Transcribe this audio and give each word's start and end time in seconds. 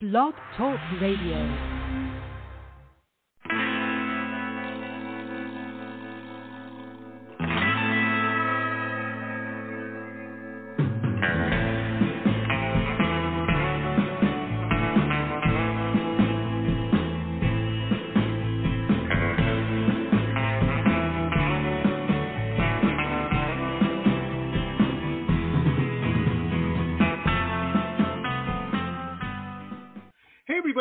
Blog 0.00 0.32
Talk 0.56 0.78
Radio. 1.00 1.77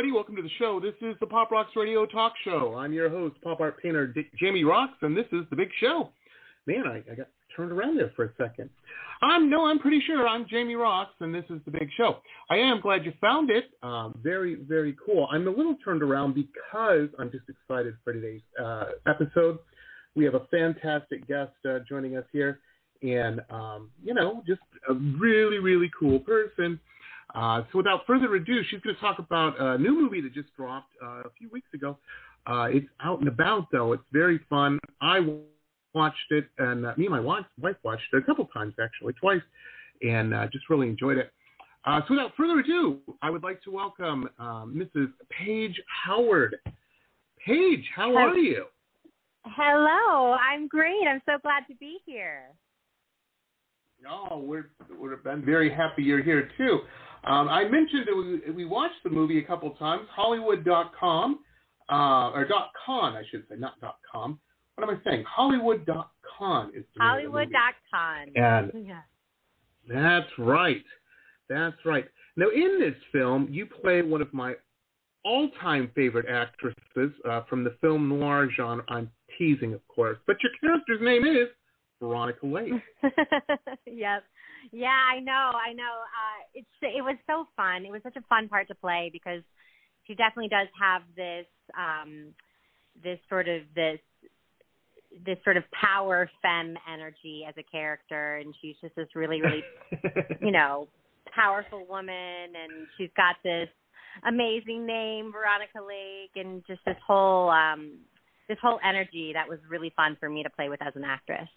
Everybody, 0.07 0.23
welcome 0.23 0.35
to 0.37 0.41
the 0.41 0.57
show. 0.57 0.79
This 0.79 0.93
is 1.01 1.17
the 1.19 1.27
Pop 1.27 1.51
Rocks 1.51 1.71
Radio 1.75 2.05
Talk 2.05 2.31
Show. 2.45 2.75
I'm 2.77 2.93
your 2.93 3.09
host, 3.09 3.35
pop 3.43 3.59
art 3.59 3.77
painter 3.83 4.07
D- 4.07 4.29
Jamie 4.39 4.63
Roxx, 4.63 4.91
and 5.01 5.17
this 5.17 5.25
is 5.33 5.41
the 5.49 5.55
big 5.57 5.67
show. 5.81 6.11
Man, 6.65 6.83
I, 6.87 7.03
I 7.11 7.15
got 7.15 7.27
turned 7.53 7.73
around 7.73 7.97
there 7.97 8.13
for 8.15 8.23
a 8.23 8.29
second. 8.37 8.69
I'm 9.21 9.49
no, 9.49 9.65
I'm 9.65 9.79
pretty 9.79 9.99
sure 10.07 10.25
I'm 10.25 10.47
Jamie 10.49 10.75
Roxx, 10.75 11.07
and 11.19 11.35
this 11.35 11.43
is 11.49 11.59
the 11.65 11.71
big 11.71 11.89
show. 11.97 12.19
I 12.49 12.55
am 12.55 12.79
glad 12.79 13.03
you 13.03 13.11
found 13.19 13.49
it. 13.49 13.65
Um, 13.83 14.17
very, 14.23 14.55
very 14.55 14.95
cool. 15.05 15.27
I'm 15.29 15.45
a 15.45 15.51
little 15.51 15.75
turned 15.83 16.01
around 16.01 16.35
because 16.35 17.09
I'm 17.19 17.29
just 17.29 17.43
excited 17.49 17.95
for 18.05 18.13
today's 18.13 18.39
uh, 18.63 18.91
episode. 19.09 19.59
We 20.15 20.23
have 20.23 20.35
a 20.35 20.47
fantastic 20.49 21.27
guest 21.27 21.51
uh, 21.69 21.79
joining 21.89 22.15
us 22.15 22.25
here, 22.31 22.61
and 23.03 23.41
um, 23.49 23.89
you 24.01 24.13
know, 24.13 24.41
just 24.47 24.61
a 24.89 24.93
really, 24.93 25.57
really 25.57 25.91
cool 25.99 26.19
person. 26.19 26.79
Uh, 27.35 27.63
so 27.71 27.79
without 27.79 28.01
further 28.07 28.33
ado, 28.35 28.61
she's 28.69 28.79
going 28.81 28.95
to 28.95 29.01
talk 29.01 29.19
about 29.19 29.59
a 29.59 29.77
new 29.77 29.99
movie 29.99 30.21
that 30.21 30.33
just 30.33 30.53
dropped 30.55 30.91
uh, 31.03 31.21
a 31.21 31.31
few 31.37 31.49
weeks 31.49 31.67
ago. 31.73 31.97
Uh, 32.45 32.67
it's 32.71 32.87
out 33.01 33.19
and 33.19 33.27
about 33.27 33.67
though. 33.71 33.93
It's 33.93 34.03
very 34.11 34.39
fun. 34.49 34.79
I 35.01 35.19
watched 35.93 36.31
it, 36.31 36.45
and 36.57 36.85
uh, 36.85 36.93
me 36.97 37.05
and 37.05 37.13
my 37.13 37.19
wife, 37.19 37.45
wife 37.59 37.75
watched 37.83 38.03
it 38.13 38.17
a 38.17 38.21
couple 38.21 38.45
times 38.45 38.73
actually, 38.81 39.13
twice, 39.13 39.41
and 40.01 40.33
uh, 40.33 40.47
just 40.51 40.69
really 40.69 40.87
enjoyed 40.87 41.17
it. 41.17 41.31
Uh, 41.85 42.01
so 42.07 42.15
without 42.15 42.31
further 42.35 42.59
ado, 42.59 42.99
I 43.21 43.29
would 43.29 43.43
like 43.43 43.61
to 43.63 43.71
welcome 43.71 44.29
um, 44.39 44.73
Mrs. 44.75 45.11
Paige 45.29 45.81
Howard. 46.05 46.57
Paige, 47.45 47.85
how 47.95 48.13
Hi. 48.13 48.21
are 48.21 48.37
you? 48.37 48.65
Hello, 49.45 50.33
I'm 50.33 50.67
great. 50.67 51.07
I'm 51.07 51.21
so 51.25 51.37
glad 51.41 51.63
to 51.69 51.75
be 51.75 51.99
here. 52.05 52.43
Oh, 54.09 54.39
we're, 54.39 54.69
we're 54.99 55.17
I'm 55.29 55.43
very 55.43 55.73
happy 55.73 56.03
you're 56.03 56.21
here 56.21 56.49
too. 56.57 56.79
Um, 57.27 57.49
I 57.49 57.65
mentioned 57.65 58.05
that 58.07 58.15
we, 58.15 58.51
we 58.51 58.65
watched 58.65 59.03
the 59.03 59.09
movie 59.09 59.39
a 59.39 59.43
couple 59.43 59.69
times. 59.71 60.07
Hollywood.com 60.11 61.39
uh, 61.89 62.31
or 62.33 62.45
dot 62.45 62.71
.con, 62.85 63.13
I 63.15 63.23
should 63.29 63.43
say, 63.49 63.55
not 63.57 63.79
dot 63.81 63.97
.com. 64.11 64.39
What 64.75 64.89
am 64.89 64.95
I 64.95 65.09
saying? 65.09 65.25
Hollywood.con 65.27 66.71
is 66.75 66.83
the 66.95 66.99
name 66.99 67.27
of 67.27 67.31
the 67.33 67.39
movie. 67.45 67.53
And 68.35 68.87
Yeah. 68.87 69.01
that's 69.89 70.29
right. 70.37 70.83
That's 71.49 71.75
right. 71.85 72.05
Now, 72.35 72.49
in 72.49 72.79
this 72.79 72.95
film, 73.11 73.47
you 73.49 73.65
play 73.65 74.01
one 74.03 74.21
of 74.21 74.31
my 74.33 74.53
all-time 75.25 75.91
favorite 75.95 76.27
actresses 76.29 77.11
uh, 77.29 77.41
from 77.49 77.63
the 77.63 77.75
film 77.81 78.07
noir 78.07 78.47
genre. 78.55 78.83
I'm 78.89 79.09
teasing, 79.37 79.73
of 79.73 79.85
course, 79.87 80.17
but 80.27 80.37
your 80.43 80.51
character's 80.61 81.01
name 81.01 81.25
is 81.25 81.47
Veronica 82.01 82.45
Lake. 82.45 82.73
yep. 83.85 84.23
Yeah, 84.71 84.87
I 84.89 85.19
know. 85.19 85.51
I 85.53 85.73
know. 85.73 85.83
Uh, 85.83 86.43
it's 86.53 86.67
it 86.81 87.03
was 87.03 87.17
so 87.27 87.47
fun. 87.55 87.85
It 87.85 87.91
was 87.91 88.01
such 88.03 88.15
a 88.15 88.21
fun 88.27 88.49
part 88.49 88.67
to 88.69 88.75
play 88.75 89.09
because 89.11 89.41
she 90.05 90.15
definitely 90.15 90.49
does 90.49 90.67
have 90.79 91.01
this 91.15 91.45
um 91.77 92.33
this 93.03 93.19
sort 93.29 93.47
of 93.47 93.61
this 93.75 93.99
this 95.25 95.37
sort 95.43 95.57
of 95.57 95.63
power 95.71 96.29
femme 96.41 96.75
energy 96.91 97.45
as 97.47 97.55
a 97.57 97.63
character 97.63 98.37
and 98.37 98.53
she's 98.61 98.75
just 98.81 98.95
this 98.95 99.07
really 99.15 99.41
really 99.41 99.63
you 100.41 100.51
know, 100.51 100.87
powerful 101.33 101.85
woman 101.87 102.13
and 102.55 102.87
she's 102.97 103.09
got 103.15 103.35
this 103.43 103.69
amazing 104.27 104.85
name, 104.85 105.31
Veronica 105.31 105.79
Lake, 105.85 106.31
and 106.35 106.63
just 106.65 106.81
this 106.85 106.97
whole 107.05 107.49
um 107.49 107.99
this 108.47 108.57
whole 108.61 108.79
energy 108.87 109.31
that 109.33 109.47
was 109.47 109.59
really 109.69 109.91
fun 109.95 110.15
for 110.19 110.29
me 110.29 110.43
to 110.43 110.49
play 110.49 110.69
with 110.69 110.81
as 110.81 110.93
an 110.95 111.03
actress. 111.03 111.49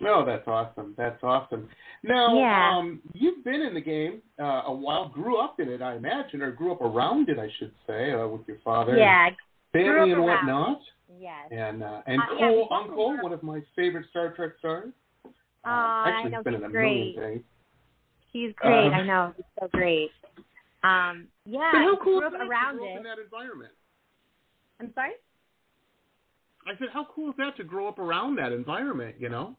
No, 0.00 0.24
that's 0.24 0.46
awesome. 0.46 0.94
That's 0.96 1.22
awesome. 1.22 1.68
Now, 2.04 2.38
Yeah. 2.38 2.76
um, 2.76 3.02
you've 3.14 3.42
been 3.44 3.60
in 3.62 3.74
the 3.74 3.80
game 3.80 4.22
uh, 4.38 4.62
a 4.66 4.72
while, 4.72 5.08
grew 5.08 5.38
up 5.38 5.58
in 5.58 5.68
it, 5.68 5.82
I 5.82 5.96
imagine, 5.96 6.40
or 6.42 6.52
grew 6.52 6.70
up 6.72 6.80
around 6.80 7.28
it, 7.28 7.38
I 7.38 7.48
should 7.58 7.72
say, 7.86 8.12
uh, 8.12 8.26
with 8.28 8.46
your 8.46 8.58
father, 8.58 8.96
Yeah, 8.96 9.30
family, 9.72 10.12
and 10.12 10.22
whatnot. 10.24 10.80
yes. 11.18 11.48
And 11.50 11.82
uh, 11.82 12.02
and 12.06 12.20
Uh, 12.22 12.26
Cole 12.28 12.38
definitely 12.38 12.68
Uncle, 12.70 13.22
one 13.22 13.32
of 13.32 13.42
my 13.42 13.60
favorite 13.74 14.06
Star 14.10 14.32
Trek 14.34 14.52
stars. 14.58 14.92
Uh, 15.24 15.30
Aw, 15.64 16.04
I 16.04 16.22
know, 16.28 16.42
been 16.42 16.54
he's 16.54 16.62
in 16.62 16.68
a 16.68 16.70
great. 16.70 17.16
million 17.16 17.32
things. 17.32 17.44
He's 18.32 18.52
great. 18.54 18.86
Um, 18.86 18.94
I 18.94 19.02
know. 19.02 19.32
He's 19.36 19.44
so 19.58 19.68
great. 19.72 20.10
Um, 20.84 21.26
yeah, 21.44 21.72
So 21.72 21.78
how 21.78 21.96
cool 21.96 22.20
grew 22.20 22.20
is 22.20 22.24
up 22.26 22.32
that 22.32 22.38
to 22.44 22.44
around 22.48 22.76
grow 22.76 22.84
up 22.92 23.00
in 23.00 23.06
it. 23.06 23.08
that 23.08 23.18
environment? 23.18 23.72
I'm 24.80 24.92
sorry. 24.94 25.12
I 26.66 26.78
said, 26.78 26.88
how 26.92 27.06
cool 27.12 27.30
is 27.30 27.36
that 27.38 27.56
to 27.56 27.64
grow 27.64 27.88
up 27.88 27.98
around 27.98 28.36
that 28.36 28.52
environment? 28.52 29.16
You 29.18 29.28
know. 29.30 29.56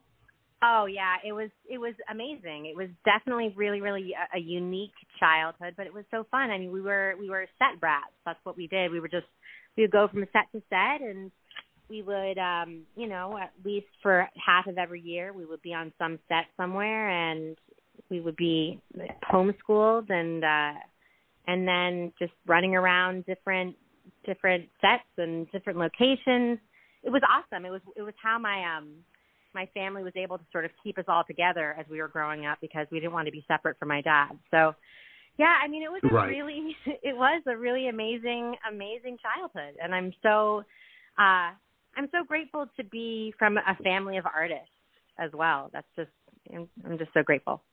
Oh 0.61 0.87
yeah, 0.87 1.15
it 1.25 1.31
was 1.31 1.49
it 1.69 1.77
was 1.77 1.93
amazing. 2.11 2.65
It 2.65 2.75
was 2.75 2.89
definitely 3.05 3.53
really 3.55 3.79
really 3.79 4.13
a, 4.13 4.37
a 4.37 4.41
unique 4.41 4.93
childhood, 5.19 5.75
but 5.77 5.87
it 5.87 5.93
was 5.93 6.03
so 6.11 6.25
fun. 6.31 6.51
I 6.51 6.57
mean, 6.57 6.71
we 6.71 6.81
were 6.81 7.15
we 7.17 7.29
were 7.29 7.45
set 7.57 7.79
brats. 7.79 8.11
That's 8.25 8.39
what 8.43 8.57
we 8.57 8.67
did. 8.67 8.91
We 8.91 8.99
were 8.99 9.07
just 9.07 9.27
we 9.77 9.83
would 9.83 9.91
go 9.91 10.07
from 10.09 10.25
set 10.33 10.51
to 10.51 10.61
set, 10.69 11.01
and 11.07 11.31
we 11.89 12.01
would 12.01 12.37
um 12.37 12.83
you 12.97 13.07
know 13.07 13.37
at 13.37 13.51
least 13.63 13.87
for 14.03 14.27
half 14.45 14.67
of 14.67 14.77
every 14.77 14.99
year 14.99 15.31
we 15.31 15.45
would 15.45 15.61
be 15.61 15.73
on 15.73 15.93
some 15.97 16.19
set 16.27 16.45
somewhere, 16.57 17.09
and 17.09 17.57
we 18.09 18.19
would 18.19 18.35
be 18.35 18.81
homeschooled 19.31 20.09
and 20.09 20.43
uh 20.43 20.79
and 21.47 21.65
then 21.65 22.11
just 22.19 22.33
running 22.45 22.75
around 22.75 23.25
different 23.25 23.77
different 24.25 24.67
sets 24.81 25.07
and 25.17 25.49
different 25.51 25.79
locations. 25.79 26.59
It 27.01 27.11
was 27.11 27.21
awesome. 27.23 27.65
It 27.65 27.69
was 27.69 27.81
it 27.95 28.01
was 28.01 28.13
how 28.21 28.37
my 28.37 28.77
um 28.77 28.89
my 29.53 29.67
family 29.73 30.03
was 30.03 30.13
able 30.15 30.37
to 30.37 30.43
sort 30.51 30.65
of 30.65 30.71
keep 30.83 30.97
us 30.97 31.05
all 31.07 31.23
together 31.23 31.75
as 31.79 31.85
we 31.89 31.99
were 31.99 32.07
growing 32.07 32.45
up 32.45 32.59
because 32.61 32.87
we 32.91 32.99
didn't 32.99 33.13
want 33.13 33.25
to 33.25 33.31
be 33.31 33.43
separate 33.47 33.77
from 33.79 33.87
my 33.87 34.01
dad. 34.01 34.31
So, 34.51 34.75
yeah, 35.37 35.55
I 35.63 35.67
mean, 35.67 35.83
it 35.83 35.89
was 35.89 36.01
a 36.03 36.13
Right. 36.13 36.29
really, 36.29 36.75
it 36.85 37.15
was 37.15 37.41
a 37.47 37.57
really 37.57 37.87
amazing, 37.89 38.55
amazing 38.69 39.17
childhood, 39.21 39.75
and 39.81 39.93
I'm 39.93 40.13
so, 40.21 40.63
uh, 41.17 41.51
I'm 41.97 42.07
so 42.11 42.23
grateful 42.27 42.67
to 42.77 42.83
be 42.83 43.33
from 43.37 43.57
a 43.57 43.75
family 43.83 44.17
of 44.17 44.25
artists 44.25 44.69
as 45.17 45.31
well. 45.33 45.69
That's 45.73 45.87
just, 45.95 46.11
I'm, 46.53 46.69
I'm 46.85 46.97
just 46.97 47.11
so 47.13 47.23
grateful. 47.23 47.63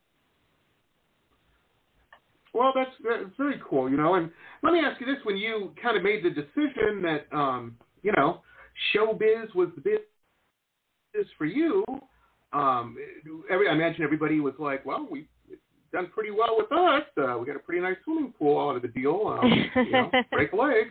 Well, 2.54 2.72
that's 2.74 2.90
that's 3.04 3.36
very 3.36 3.60
cool, 3.68 3.90
you 3.90 3.98
know. 3.98 4.14
And 4.14 4.30
let 4.62 4.72
me 4.72 4.80
ask 4.80 4.98
you 4.98 5.06
this: 5.06 5.22
when 5.24 5.36
you 5.36 5.72
kind 5.80 5.94
of 5.96 6.02
made 6.02 6.24
the 6.24 6.30
decision 6.30 7.02
that, 7.02 7.26
um, 7.36 7.76
you 8.02 8.12
know, 8.16 8.40
showbiz 8.94 9.54
was 9.54 9.68
the 9.74 9.82
business 9.82 10.00
for 11.38 11.44
you, 11.44 11.84
um, 12.52 12.96
every 13.50 13.68
I 13.68 13.72
imagine 13.72 14.02
everybody 14.02 14.40
was 14.40 14.54
like, 14.58 14.84
"Well, 14.84 15.06
we've 15.10 15.26
done 15.92 16.08
pretty 16.12 16.30
well 16.30 16.56
with 16.56 16.70
us. 16.72 17.04
Uh, 17.16 17.38
we 17.38 17.46
got 17.46 17.56
a 17.56 17.60
pretty 17.60 17.80
nice 17.80 17.96
swimming 18.04 18.32
pool 18.38 18.68
out 18.68 18.76
of 18.76 18.82
the 18.82 18.88
deal. 18.88 19.38
Um, 19.40 19.70
you 19.76 19.92
know, 19.92 20.10
break 20.32 20.52
a 20.52 20.56
leg." 20.56 20.86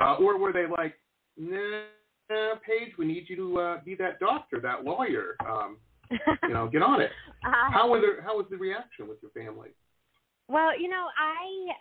Uh, 0.00 0.16
or 0.16 0.38
were 0.38 0.52
they 0.52 0.66
like, 0.66 0.94
"Nah, 1.36 2.54
Paige, 2.66 2.96
we 2.98 3.06
need 3.06 3.28
you 3.28 3.36
to 3.36 3.60
uh, 3.60 3.80
be 3.84 3.94
that 3.96 4.18
doctor, 4.20 4.60
that 4.60 4.84
lawyer. 4.84 5.36
Um, 5.48 5.78
you 6.10 6.54
know, 6.54 6.68
get 6.68 6.82
on 6.82 7.00
it." 7.00 7.10
Uh, 7.44 7.70
How 7.70 7.90
was 7.90 8.00
the 8.00 8.22
how 8.22 8.38
was 8.38 8.46
the 8.50 8.56
reaction 8.56 9.06
with 9.06 9.18
your 9.20 9.30
family? 9.32 9.68
Well, 10.48 10.80
you 10.80 10.88
know, 10.88 11.08
I 11.18 11.74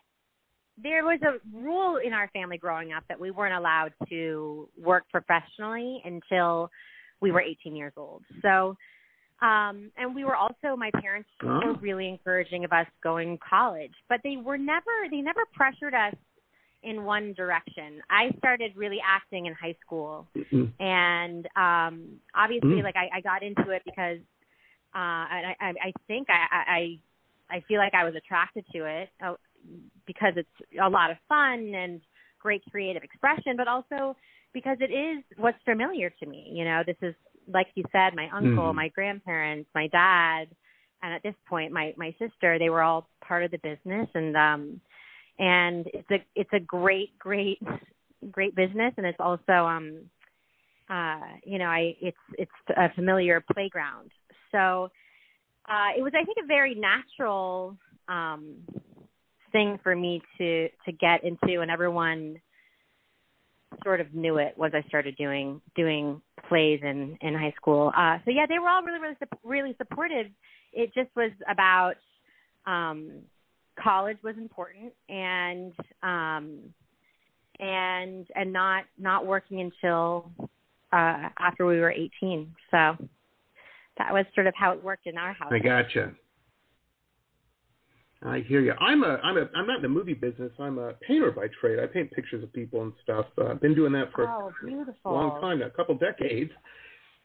there 0.81 1.05
was 1.05 1.19
a 1.21 1.35
rule 1.55 1.99
in 2.03 2.13
our 2.13 2.29
family 2.33 2.57
growing 2.57 2.93
up 2.93 3.03
that 3.07 3.19
we 3.19 3.31
weren't 3.31 3.53
allowed 3.53 3.93
to 4.09 4.67
work 4.81 5.05
professionally 5.11 6.01
until 6.03 6.69
we 7.23 7.31
were 7.31 7.41
18 7.41 7.75
years 7.75 7.93
old. 7.97 8.21
So, 8.43 8.75
um 9.41 9.91
and 9.97 10.07
we 10.17 10.23
were 10.25 10.35
also 10.35 10.67
my 10.77 10.91
parents 11.01 11.29
were 11.41 11.73
really 11.81 12.07
encouraging 12.07 12.63
of 12.65 12.71
us 12.71 12.87
going 13.01 13.29
to 13.37 13.43
college, 13.55 13.95
but 14.09 14.19
they 14.23 14.37
were 14.37 14.57
never 14.57 14.95
they 15.09 15.21
never 15.21 15.43
pressured 15.53 15.95
us 16.07 16.15
in 16.83 17.03
one 17.05 17.33
direction. 17.33 17.89
I 18.09 18.23
started 18.37 18.69
really 18.75 18.99
acting 19.17 19.45
in 19.47 19.53
high 19.53 19.75
school 19.83 20.27
and 20.79 21.47
um 21.55 21.95
obviously 22.35 22.79
Mm. 22.79 22.83
like 22.83 22.95
I, 23.03 23.07
I 23.17 23.21
got 23.21 23.41
into 23.49 23.67
it 23.71 23.81
because 23.85 24.19
uh 25.01 25.23
I 25.37 25.55
I, 25.67 25.69
I 25.87 25.91
think 26.07 26.27
I, 26.29 26.41
I 26.77 26.81
I 27.55 27.57
feel 27.67 27.79
like 27.79 27.93
I 27.93 28.03
was 28.03 28.15
attracted 28.15 28.65
to 28.73 28.79
it 28.85 29.09
uh, 29.25 29.35
because 30.05 30.33
it's 30.35 30.57
a 30.81 30.89
lot 30.89 31.11
of 31.11 31.17
fun 31.27 31.73
and 31.83 32.01
great 32.39 32.63
creative 32.71 33.03
expression, 33.03 33.55
but 33.55 33.67
also 33.67 34.15
because 34.53 34.77
it 34.79 34.91
is 34.91 35.23
what's 35.37 35.57
familiar 35.65 36.09
to 36.09 36.25
me. 36.25 36.51
You 36.53 36.65
know, 36.65 36.83
this 36.85 36.97
is 37.01 37.15
like 37.47 37.67
you 37.75 37.83
said, 37.91 38.15
my 38.15 38.29
uncle, 38.29 38.71
Mhm. 38.71 38.75
my 38.75 38.89
grandparents, 38.89 39.69
my 39.75 39.87
dad, 39.87 40.47
and 41.03 41.13
at 41.13 41.23
this 41.23 41.35
point, 41.47 41.71
my 41.71 41.93
my 41.97 42.15
sister. 42.19 42.57
They 42.59 42.69
were 42.69 42.81
all 42.83 43.07
part 43.25 43.43
of 43.43 43.51
the 43.51 43.57
business, 43.59 44.07
and 44.13 44.35
um, 44.37 44.81
and 45.39 45.87
it's 45.93 46.09
a 46.11 46.23
it's 46.35 46.53
a 46.53 46.59
great 46.59 47.17
great 47.19 47.59
great 48.31 48.55
business, 48.55 48.93
and 48.97 49.05
it's 49.05 49.19
also 49.19 49.53
um 49.53 50.09
uh 50.89 51.19
you 51.45 51.57
know 51.59 51.65
I 51.67 51.95
it's 52.01 52.17
it's 52.37 52.51
a 52.75 52.89
familiar 52.93 53.43
playground. 53.53 54.11
So 54.51 54.89
uh, 55.69 55.89
it 55.97 56.01
was 56.01 56.13
I 56.15 56.23
think 56.23 56.37
a 56.43 56.47
very 56.47 56.75
natural 56.75 57.77
um 58.07 58.55
thing 59.51 59.79
for 59.83 59.95
me 59.95 60.21
to 60.37 60.69
to 60.85 60.91
get 60.91 61.23
into, 61.23 61.61
and 61.61 61.71
everyone 61.71 62.37
sort 63.83 64.01
of 64.01 64.13
knew 64.13 64.37
it 64.37 64.53
once 64.57 64.73
I 64.75 64.87
started 64.87 65.15
doing 65.17 65.61
doing 65.75 66.21
plays 66.47 66.79
in 66.83 67.17
in 67.21 67.33
high 67.33 67.53
school. 67.55 67.91
Uh, 67.95 68.17
so 68.25 68.31
yeah, 68.31 68.45
they 68.47 68.59
were 68.59 68.69
all 68.69 68.83
really 68.83 68.99
really 68.99 69.15
really 69.43 69.75
supportive. 69.77 70.27
It 70.71 70.93
just 70.93 71.09
was 71.15 71.31
about 71.49 71.95
um, 72.65 73.21
college 73.81 74.17
was 74.23 74.35
important 74.37 74.93
and 75.09 75.73
um, 76.01 76.59
and 77.59 78.27
and 78.35 78.53
not 78.53 78.85
not 78.97 79.25
working 79.25 79.61
until 79.61 80.31
uh, 80.91 81.29
after 81.39 81.65
we 81.65 81.79
were 81.79 81.91
18. 81.91 82.53
So 82.71 82.95
that 83.97 84.11
was 84.11 84.25
sort 84.35 84.47
of 84.47 84.53
how 84.55 84.73
it 84.73 84.83
worked 84.83 85.07
in 85.07 85.17
our 85.17 85.33
house. 85.33 85.51
I 85.51 85.59
gotcha. 85.59 86.13
I 88.25 88.39
hear 88.47 88.61
you. 88.61 88.73
I'm 88.79 89.03
a 89.03 89.19
I'm 89.23 89.37
a 89.37 89.49
I'm 89.55 89.67
not 89.67 89.77
in 89.77 89.81
the 89.81 89.89
movie 89.89 90.13
business. 90.13 90.51
I'm 90.59 90.77
a 90.77 90.93
painter 90.93 91.31
by 91.31 91.47
trade. 91.59 91.79
I 91.79 91.87
paint 91.87 92.11
pictures 92.11 92.43
of 92.43 92.53
people 92.53 92.83
and 92.83 92.93
stuff. 93.03 93.25
Uh, 93.37 93.47
I've 93.47 93.61
been 93.61 93.75
doing 93.75 93.91
that 93.93 94.11
for 94.13 94.27
oh, 94.27 94.51
a 95.05 95.09
long 95.09 95.41
time, 95.41 95.61
a 95.61 95.69
couple 95.69 95.95
decades. 95.95 96.51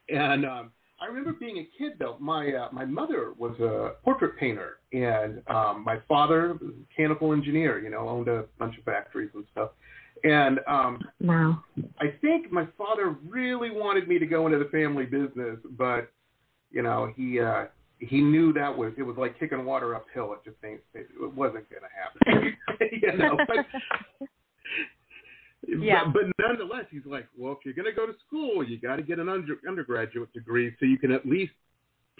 And 0.08 0.44
um, 0.44 0.72
I 1.00 1.06
remember 1.06 1.32
being 1.32 1.58
a 1.58 1.68
kid 1.78 1.92
though. 1.98 2.16
My 2.18 2.52
uh, 2.52 2.68
my 2.72 2.84
mother 2.84 3.32
was 3.38 3.58
a 3.60 4.02
portrait 4.02 4.36
painter, 4.38 4.78
and 4.92 5.40
um, 5.46 5.84
my 5.84 5.98
father 6.08 6.54
was 6.60 6.72
a 6.74 6.78
mechanical 6.78 7.32
engineer. 7.32 7.78
You 7.80 7.90
know, 7.90 8.08
owned 8.08 8.28
a 8.28 8.46
bunch 8.58 8.76
of 8.76 8.84
factories 8.84 9.30
and 9.34 9.44
stuff. 9.52 9.70
And 10.24 10.58
um, 10.66 11.00
wow. 11.20 11.62
I 12.00 12.12
think 12.20 12.50
my 12.50 12.66
father 12.76 13.14
really 13.28 13.70
wanted 13.70 14.08
me 14.08 14.18
to 14.18 14.26
go 14.26 14.46
into 14.46 14.58
the 14.58 14.70
family 14.70 15.04
business, 15.04 15.58
but 15.76 16.10
you 16.72 16.82
know 16.82 17.12
he 17.16 17.38
uh, 17.40 17.66
he 18.00 18.20
knew 18.20 18.52
that 18.52 18.76
was 18.76 18.92
it 18.96 19.02
was 19.02 19.16
like 19.16 19.38
kicking 19.38 19.64
water 19.64 19.94
uphill. 19.94 20.32
It 20.34 20.40
just 20.44 20.56
ain't 20.64 20.80
it 20.94 21.08
wasn't 21.34 21.66
going 21.68 21.82
to 21.82 22.30
happen. 22.30 22.56
you 23.02 23.18
know. 23.18 23.36
But, 23.46 23.66
yeah. 25.66 26.04
But, 26.04 26.12
but 26.36 26.46
nonetheless, 26.46 26.84
he's 26.90 27.02
like, 27.04 27.26
well, 27.36 27.52
if 27.52 27.58
you're 27.64 27.74
going 27.74 27.86
to 27.86 27.92
go 27.92 28.06
to 28.06 28.14
school, 28.26 28.62
you 28.62 28.78
got 28.80 28.96
to 28.96 29.02
get 29.02 29.18
an 29.18 29.28
under, 29.28 29.56
undergraduate 29.66 30.32
degree 30.32 30.74
so 30.78 30.86
you 30.86 30.98
can 30.98 31.12
at 31.12 31.26
least 31.26 31.52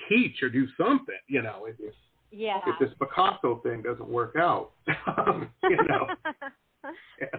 teach 0.09 0.43
or 0.43 0.49
do 0.49 0.67
something. 0.77 1.19
You 1.29 1.43
know, 1.43 1.67
if 1.67 1.77
if, 1.79 1.95
yeah. 2.33 2.59
if 2.67 2.79
this 2.81 2.91
Picasso 2.99 3.61
thing 3.63 3.83
doesn't 3.83 4.09
work 4.09 4.35
out, 4.37 4.73
you 5.63 5.79
know. 5.89 6.07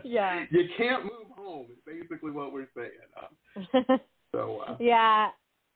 yeah. 0.03 0.45
You 0.50 0.63
can't 0.77 1.03
move 1.03 1.27
home. 1.36 1.68
Is 1.71 1.77
basically 1.86 2.31
what 2.31 2.53
we're 2.53 2.69
saying. 2.75 2.91
Um, 3.18 4.00
so. 4.31 4.63
Uh, 4.65 4.77
yeah. 4.80 5.30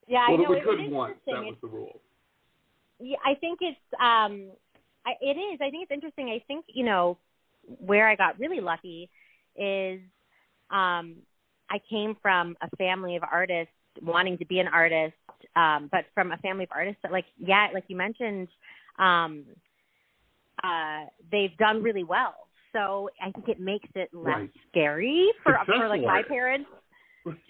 Yeah, 0.05 0.27
well, 0.29 0.39
I 0.39 0.43
know. 0.43 0.49
we 0.49 0.57
it, 0.57 0.63
could 0.65 0.79
it 0.81 0.91
once. 0.91 1.15
That 1.27 1.43
was 1.43 1.55
the 1.61 1.67
rule. 1.67 2.01
Yeah, 3.03 3.17
I 3.25 3.35
think 3.35 3.59
it's 3.61 3.77
um, 3.99 4.51
I, 5.05 5.13
it 5.21 5.37
is. 5.37 5.59
I 5.61 5.69
think 5.69 5.83
it's 5.83 5.91
interesting. 5.91 6.29
I 6.29 6.41
think 6.47 6.65
you 6.73 6.85
know 6.85 7.17
where 7.79 8.07
I 8.07 8.15
got 8.15 8.39
really 8.39 8.61
lucky 8.61 9.09
is 9.55 9.99
um, 10.71 11.17
I 11.69 11.79
came 11.89 12.15
from 12.21 12.55
a 12.61 12.75
family 12.77 13.15
of 13.15 13.23
artists 13.29 13.73
wanting 14.01 14.37
to 14.39 14.45
be 14.45 14.59
an 14.59 14.67
artist, 14.67 15.15
um, 15.55 15.89
but 15.91 16.05
from 16.13 16.31
a 16.31 16.37
family 16.37 16.63
of 16.63 16.69
artists 16.73 16.99
that, 17.03 17.11
like, 17.11 17.25
yeah, 17.37 17.67
like 17.73 17.83
you 17.87 17.95
mentioned, 17.97 18.47
um, 18.97 19.43
uh, 20.63 21.05
they've 21.31 21.55
done 21.57 21.83
really 21.83 22.03
well. 22.03 22.35
So 22.73 23.09
I 23.21 23.31
think 23.31 23.49
it 23.49 23.59
makes 23.59 23.89
it 23.95 24.09
less 24.13 24.35
Right. 24.39 24.49
scary 24.69 25.29
for 25.43 25.53
Successful 25.53 25.79
for 25.81 25.89
like 25.89 26.01
my 26.01 26.07
artists. 26.09 26.31
parents 26.31 26.69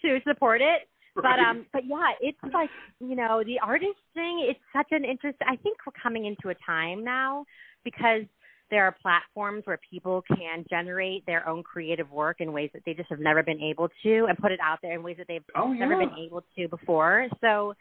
to 0.01 0.19
support 0.27 0.61
it. 0.61 0.89
But 1.21 1.39
um, 1.39 1.65
but 1.71 1.83
yeah, 1.85 2.11
it's 2.21 2.37
like 2.53 2.71
you 2.99 3.15
know 3.15 3.43
the 3.45 3.59
artist 3.59 3.99
thing. 4.15 4.47
It's 4.49 4.59
such 4.75 4.87
an 4.91 5.05
interest. 5.05 5.37
I 5.47 5.55
think 5.57 5.77
we're 5.85 5.93
coming 6.01 6.25
into 6.25 6.49
a 6.49 6.55
time 6.65 7.03
now 7.03 7.45
because 7.83 8.23
there 8.71 8.85
are 8.85 8.95
platforms 9.01 9.61
where 9.65 9.79
people 9.91 10.23
can 10.35 10.65
generate 10.67 11.23
their 11.27 11.47
own 11.47 11.61
creative 11.61 12.09
work 12.09 12.37
in 12.39 12.51
ways 12.51 12.71
that 12.73 12.81
they 12.85 12.95
just 12.95 13.09
have 13.11 13.19
never 13.19 13.43
been 13.43 13.61
able 13.61 13.89
to, 14.01 14.25
and 14.27 14.35
put 14.39 14.51
it 14.51 14.59
out 14.63 14.79
there 14.81 14.93
in 14.95 15.03
ways 15.03 15.17
that 15.19 15.27
they've 15.27 15.43
oh 15.55 15.71
yeah. 15.71 15.85
never 15.85 15.97
been 15.97 16.17
able 16.17 16.43
to 16.57 16.67
before. 16.67 17.27
So 17.41 17.73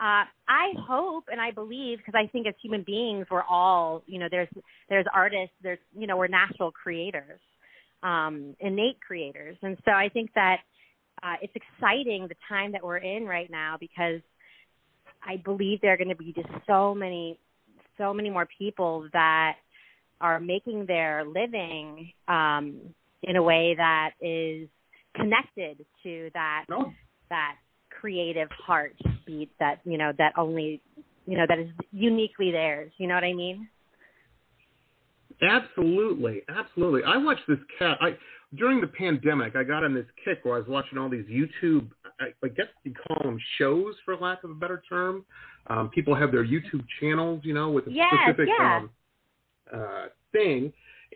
uh, 0.00 0.24
I 0.48 0.72
hope 0.88 1.24
and 1.30 1.40
I 1.40 1.52
believe 1.52 1.98
because 1.98 2.14
I 2.16 2.26
think 2.26 2.48
as 2.48 2.54
human 2.60 2.82
beings 2.84 3.26
we're 3.30 3.44
all 3.44 4.02
you 4.06 4.18
know 4.18 4.26
there's 4.30 4.48
there's 4.88 5.06
artists 5.14 5.54
there's 5.62 5.78
you 5.96 6.08
know 6.08 6.16
we're 6.16 6.26
natural 6.26 6.72
creators, 6.72 7.40
um, 8.02 8.56
innate 8.58 9.00
creators, 9.06 9.56
and 9.62 9.76
so 9.84 9.92
I 9.92 10.08
think 10.08 10.30
that 10.34 10.56
uh, 11.22 11.34
it's 11.42 11.52
exciting 11.54 12.26
the 12.28 12.34
time 12.48 12.72
that 12.72 12.82
we're 12.82 12.98
in 12.98 13.24
right 13.24 13.50
now 13.50 13.76
because 13.78 14.20
I 15.22 15.36
believe 15.36 15.80
there 15.80 15.92
are 15.92 15.96
going 15.96 16.08
to 16.08 16.16
be 16.16 16.32
just 16.32 16.48
so 16.66 16.94
many 16.94 17.38
so 17.98 18.14
many 18.14 18.30
more 18.30 18.48
people 18.58 19.08
that 19.12 19.56
are 20.20 20.40
making 20.40 20.86
their 20.86 21.24
living 21.24 22.12
um, 22.28 22.80
in 23.22 23.36
a 23.36 23.42
way 23.42 23.74
that 23.76 24.12
is 24.20 24.68
connected 25.14 25.84
to 26.02 26.30
that 26.32 26.64
No, 26.68 26.92
that 27.28 27.56
creative 28.00 28.48
heartbeat 28.50 29.50
that 29.58 29.80
you 29.84 29.98
know 29.98 30.12
that 30.16 30.32
only 30.38 30.80
you 31.26 31.36
know 31.36 31.44
that 31.48 31.58
is 31.58 31.68
uniquely 31.92 32.50
theirs. 32.50 32.90
You 32.98 33.06
know 33.06 33.14
what 33.14 33.24
I 33.24 33.34
mean? 33.34 33.68
Absolutely, 35.42 36.42
absolutely. 36.48 37.02
I 37.04 37.16
watched 37.16 37.46
this 37.48 37.58
cat. 37.78 37.98
I 38.00 38.10
during 38.56 38.80
the 38.80 38.86
pandemic, 38.88 39.54
I 39.54 39.62
got 39.62 39.84
on 39.84 39.94
this 39.94 40.06
kick 40.24 40.40
where 40.44 40.56
I 40.56 40.58
was 40.58 40.68
watching 40.68 40.98
all 40.98 41.08
these 41.08 41.26
YouTube. 41.26 41.88
I, 42.20 42.26
I 42.44 42.48
guess 42.48 42.66
you 42.84 42.92
call 43.06 43.22
them 43.22 43.38
shows, 43.58 43.94
for 44.04 44.16
lack 44.16 44.42
of 44.44 44.50
a 44.50 44.54
better 44.54 44.82
term. 44.88 45.24
Um, 45.68 45.88
people 45.90 46.14
have 46.14 46.32
their 46.32 46.44
YouTube 46.44 46.84
channels, 47.00 47.42
you 47.44 47.54
know, 47.54 47.70
with 47.70 47.86
a 47.86 47.92
Yes, 47.92 48.12
specific 48.24 48.48
yeah. 48.58 48.76
um, 48.78 48.90
uh, 49.72 50.06
thing. 50.32 50.72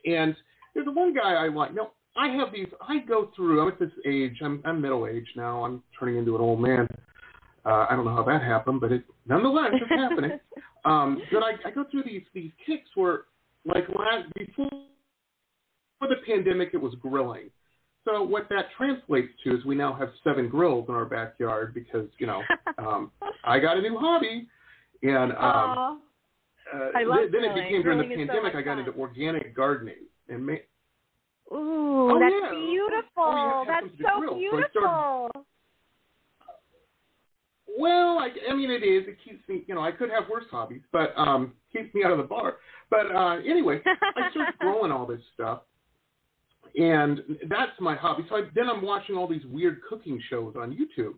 And 0.07 0.37
there's 0.75 0.87
one 0.87 1.15
guy 1.15 1.35
I 1.35 1.49
like. 1.49 1.75
No, 1.75 1.91
I 2.17 2.29
have 2.29 2.53
these. 2.53 2.69
I 2.89 2.99
go 3.01 3.31
through. 3.35 3.61
I'm 3.63 3.69
at 3.69 3.81
this 3.81 3.91
age. 4.07 4.37
I'm 4.43 4.63
I'm 4.65 4.81
middle 4.81 5.07
age 5.07 5.27
now. 5.37 5.65
I'm 5.65 5.83
turning 5.99 6.17
into 6.17 6.37
an 6.37 6.41
old 6.41 6.61
man. 6.61 6.87
Uh, 7.67 7.87
I 7.89 7.97
don't 7.97 8.05
know 8.05 8.15
how 8.15 8.23
that 8.25 8.43
happened, 8.43 8.81
but 8.81 8.93
it 8.93 9.05
nonetheless 9.27 9.71
it's 9.73 9.91
happening. 9.91 10.39
Um, 10.87 11.23
but 11.33 11.43
I, 11.43 11.53
I 11.65 11.71
go 11.71 11.87
through 11.91 12.03
these 12.03 12.25
these 12.35 12.51
kicks 12.67 12.91
where, 12.95 13.23
like 13.65 13.89
last 13.89 14.27
before 14.35 14.69
the 16.01 16.17
pandemic, 16.27 16.71
it 16.75 16.81
was 16.81 16.95
grilling. 17.01 17.51
So 18.05 18.23
what 18.23 18.49
that 18.51 18.67
translates 18.77 19.29
to 19.45 19.57
is 19.57 19.65
we 19.65 19.75
now 19.75 19.95
have 19.95 20.11
seven 20.23 20.49
grills 20.49 20.87
in 20.89 20.95
our 20.95 21.07
backyard 21.07 21.73
because 21.73 22.07
you 22.19 22.27
know 22.27 22.43
um, 22.79 23.11
I 23.45 23.59
got 23.59 23.79
a 23.79 23.81
new 23.81 23.97
hobby, 23.99 24.47
and 25.03 25.33
um, 25.33 26.01
uh, 26.73 26.91
I 26.95 27.05
love 27.05 27.31
then, 27.33 27.43
then 27.43 27.51
it 27.51 27.55
became 27.55 27.83
during 27.83 27.99
the 27.99 28.05
Grilling 28.05 28.27
so 28.27 28.33
pandemic. 28.33 28.43
much 28.43 28.55
I 28.55 28.63
got 28.63 28.77
fun. 28.77 28.79
into 28.87 29.01
organic 29.01 29.57
gardening 29.57 30.05
and 30.29 30.45
ma- 30.47 30.53
Ooh, 31.53 32.11
Oh, 32.11 32.19
that's 32.21 32.35
yeah. 32.43 32.51
beautiful. 32.51 33.09
Oh, 33.17 33.33
you 33.37 33.49
have 33.49 33.67
to 33.67 33.73
have 33.73 33.85
that's 33.99 34.13
so 34.15 34.21
grill. 34.21 34.33
So 34.35 34.39
beautiful. 34.39 35.47
Well, 37.79 38.19
I, 38.19 38.29
I 38.51 38.55
mean, 38.55 38.71
it 38.71 38.83
is. 38.85 39.09
It 39.09 39.17
keeps 39.25 39.47
me, 39.49 39.65
you 39.67 39.75
know, 39.75 39.81
I 39.81 39.91
could 39.91 40.11
have 40.11 40.25
worse 40.31 40.45
hobbies, 40.51 40.83
but 40.93 41.13
um, 41.17 41.53
keeps 41.73 41.93
me 41.95 42.05
out 42.05 42.13
of 42.13 42.19
the 42.19 42.25
bar. 42.25 42.57
But 42.91 43.15
uh, 43.15 43.37
anyway, 43.39 43.81
I 43.87 44.31
started 44.31 44.55
growing 44.61 44.93
all 44.93 45.07
this 45.07 45.21
stuff, 45.35 45.63
and 46.77 47.21
that's 47.49 47.73
my 47.81 47.95
hobby. 47.95 48.25
So 48.29 48.37
I, 48.37 48.43
then 48.55 48.69
I'm 48.69 48.83
watching 48.83 49.17
all 49.17 49.29
these 49.29 49.45
weird 49.47 49.81
cooking 49.89 50.21
shows 50.31 50.55
on 50.57 50.73
YouTube, 50.73 51.15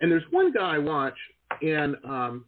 and 0.00 0.10
there's 0.10 0.24
one 0.30 0.52
guy 0.52 0.76
I 0.76 0.78
watch, 0.78 1.16
and 1.62 1.96
um, 2.04 2.44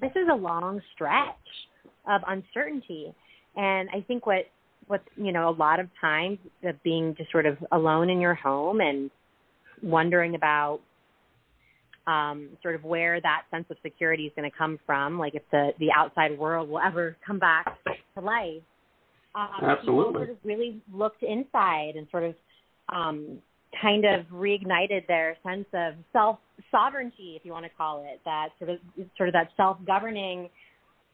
this 0.00 0.12
is 0.12 0.28
a 0.30 0.34
long 0.34 0.80
stretch 0.94 1.36
of 2.06 2.22
uncertainty, 2.26 3.14
and 3.56 3.88
I 3.90 4.00
think 4.00 4.26
what 4.26 4.46
what 4.88 5.02
you 5.16 5.32
know 5.32 5.48
a 5.48 5.56
lot 5.56 5.80
of 5.80 5.88
times 6.00 6.38
of 6.64 6.82
being 6.82 7.14
just 7.16 7.30
sort 7.30 7.46
of 7.46 7.56
alone 7.72 8.10
in 8.10 8.20
your 8.20 8.34
home 8.34 8.80
and 8.80 9.10
wondering 9.82 10.34
about 10.34 10.80
um, 12.06 12.48
sort 12.62 12.74
of 12.74 12.84
where 12.84 13.20
that 13.20 13.42
sense 13.50 13.66
of 13.70 13.76
security 13.82 14.24
is 14.24 14.32
going 14.34 14.50
to 14.50 14.56
come 14.56 14.78
from, 14.86 15.18
like 15.18 15.34
if 15.34 15.42
the 15.52 15.70
the 15.78 15.88
outside 15.94 16.36
world 16.38 16.68
will 16.68 16.80
ever 16.80 17.16
come 17.24 17.38
back 17.38 17.78
to 18.14 18.20
life. 18.20 18.62
Um, 19.34 19.48
People 19.54 19.68
Absolutely. 19.68 20.14
sort 20.14 20.30
of 20.30 20.36
really 20.42 20.82
looked 20.92 21.22
inside 21.22 21.92
and 21.96 22.08
sort 22.10 22.24
of 22.24 22.34
um, 22.88 23.38
kind 23.80 24.04
of 24.06 24.24
reignited 24.32 25.06
their 25.06 25.36
sense 25.46 25.66
of 25.74 25.94
self 26.12 26.38
sovereignty, 26.70 27.34
if 27.36 27.44
you 27.44 27.52
want 27.52 27.64
to 27.64 27.70
call 27.76 28.04
it 28.10 28.20
that, 28.24 28.48
sort 28.58 28.70
of 28.70 28.78
sort 29.16 29.28
of 29.28 29.34
that 29.34 29.50
self 29.56 29.76
governing, 29.86 30.48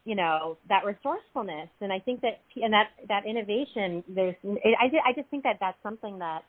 you 0.05 0.15
know, 0.15 0.59
that 0.69 0.85
resourcefulness. 0.85 1.69
And 1.81 1.93
I 1.93 1.99
think 1.99 2.21
that 2.21 2.41
and 2.57 2.73
that 2.73 2.91
that 3.09 3.27
innovation, 3.27 4.05
there's 4.09 4.35
I 4.45 4.87
I 5.07 5.13
just 5.15 5.29
think 5.31 5.43
that 5.45 5.57
that's 5.61 5.79
something 5.83 6.19
that 6.19 6.43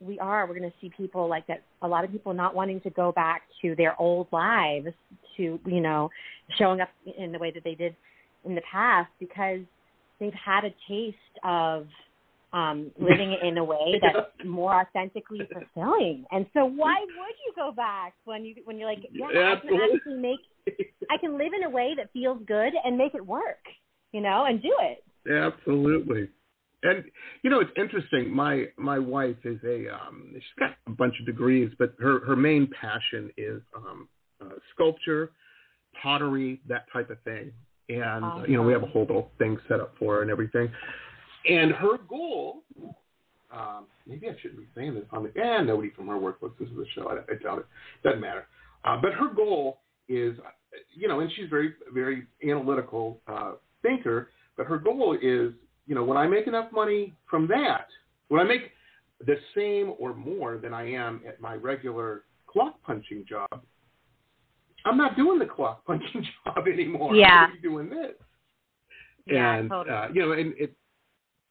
we 0.00 0.18
are. 0.18 0.46
We're 0.46 0.58
going 0.58 0.70
to 0.70 0.76
see 0.80 0.90
people 0.96 1.28
like 1.28 1.46
that. 1.48 1.62
A 1.82 1.88
lot 1.88 2.04
of 2.04 2.12
people 2.12 2.32
not 2.32 2.54
wanting 2.54 2.80
to 2.82 2.90
go 2.90 3.12
back 3.12 3.42
to 3.62 3.74
their 3.74 4.00
old 4.00 4.28
lives, 4.32 4.88
to 5.36 5.58
you 5.66 5.80
know, 5.80 6.10
showing 6.56 6.80
up 6.80 6.90
in 7.18 7.32
the 7.32 7.38
way 7.38 7.50
that 7.50 7.64
they 7.64 7.74
did 7.74 7.96
in 8.44 8.54
the 8.54 8.62
past 8.70 9.10
because 9.18 9.60
they've 10.20 10.32
had 10.32 10.64
a 10.64 10.70
taste 10.88 11.16
of 11.44 11.86
um 12.52 12.90
living 13.00 13.36
in 13.42 13.58
a 13.58 13.64
way 13.64 14.00
that's 14.00 14.28
more 14.44 14.80
authentically 14.80 15.40
fulfilling. 15.52 16.24
And 16.30 16.46
so 16.54 16.64
why 16.64 17.00
would 17.00 17.36
you 17.44 17.52
go 17.56 17.72
back 17.72 18.14
when 18.24 18.44
you 18.44 18.54
when 18.64 18.78
you're 18.78 18.88
like, 18.88 19.04
yeah, 19.12 19.56
I 19.56 19.66
can 19.66 19.80
actually 19.94 20.14
make 20.14 20.40
I 21.10 21.16
can 21.18 21.38
live 21.38 21.52
in 21.56 21.64
a 21.64 21.70
way 21.70 21.94
that 21.96 22.12
feels 22.12 22.40
good 22.46 22.72
and 22.84 22.96
make 22.96 23.14
it 23.14 23.24
work, 23.24 23.64
you 24.12 24.20
know, 24.20 24.46
and 24.46 24.62
do 24.62 24.74
it. 24.80 25.04
Absolutely. 25.30 26.28
And 26.82 27.04
you 27.42 27.50
know, 27.50 27.60
it's 27.60 27.72
interesting. 27.76 28.34
My 28.34 28.66
my 28.76 28.98
wife 28.98 29.36
is 29.44 29.58
a 29.64 29.92
um 29.92 30.30
she's 30.32 30.42
got 30.58 30.70
a 30.86 30.90
bunch 30.90 31.14
of 31.18 31.26
degrees, 31.26 31.72
but 31.78 31.94
her 31.98 32.24
her 32.24 32.36
main 32.36 32.68
passion 32.80 33.30
is 33.36 33.60
um 33.74 34.08
uh, 34.40 34.54
sculpture, 34.74 35.32
pottery, 36.00 36.60
that 36.68 36.84
type 36.92 37.10
of 37.10 37.20
thing. 37.22 37.52
And 37.88 38.24
uh, 38.24 38.42
you 38.46 38.56
know, 38.56 38.62
we 38.62 38.72
have 38.72 38.82
a 38.82 38.86
whole 38.86 39.02
little 39.02 39.32
thing 39.38 39.58
set 39.66 39.80
up 39.80 39.94
for 39.98 40.16
her 40.16 40.22
and 40.22 40.30
everything. 40.30 40.70
And 41.48 41.72
her 41.72 41.98
goal, 42.08 42.62
um, 43.50 43.86
maybe 44.06 44.28
I 44.28 44.36
shouldn't 44.40 44.60
be 44.60 44.66
saying 44.74 44.94
this 44.94 45.04
on 45.10 45.24
the, 45.24 45.32
yeah, 45.34 45.62
nobody 45.62 45.90
from 45.90 46.08
her 46.08 46.18
work 46.18 46.38
listens 46.42 46.68
to 46.70 46.76
the 46.76 46.86
show. 46.94 47.08
I, 47.08 47.32
I 47.32 47.42
doubt 47.42 47.60
it. 47.60 47.66
Doesn't 48.04 48.20
matter. 48.20 48.46
Uh, 48.84 48.98
but 49.00 49.14
her 49.14 49.32
goal 49.34 49.80
is, 50.08 50.36
you 50.94 51.08
know, 51.08 51.20
and 51.20 51.30
she's 51.36 51.48
very, 51.48 51.74
very 51.92 52.26
analytical 52.42 53.20
uh, 53.26 53.52
thinker. 53.82 54.30
But 54.56 54.66
her 54.66 54.78
goal 54.78 55.14
is, 55.14 55.52
you 55.86 55.94
know, 55.94 56.04
when 56.04 56.16
I 56.16 56.26
make 56.26 56.46
enough 56.46 56.70
money 56.72 57.14
from 57.28 57.46
that, 57.48 57.86
when 58.28 58.40
I 58.40 58.44
make 58.44 58.72
the 59.26 59.36
same 59.56 59.94
or 59.98 60.14
more 60.14 60.58
than 60.58 60.74
I 60.74 60.92
am 60.92 61.22
at 61.26 61.40
my 61.40 61.54
regular 61.54 62.24
clock 62.46 62.80
punching 62.82 63.24
job, 63.28 63.48
I'm 64.84 64.96
not 64.96 65.16
doing 65.16 65.38
the 65.38 65.46
clock 65.46 65.84
punching 65.86 66.26
job 66.44 66.66
anymore. 66.66 67.14
Yeah. 67.14 67.46
I'm 67.50 67.60
doing 67.62 67.88
this. 67.90 68.12
Yeah, 69.26 69.56
and 69.56 69.68
totally. 69.68 69.94
uh, 69.94 70.08
you 70.12 70.22
know, 70.22 70.32
and 70.32 70.54
it, 70.58 70.74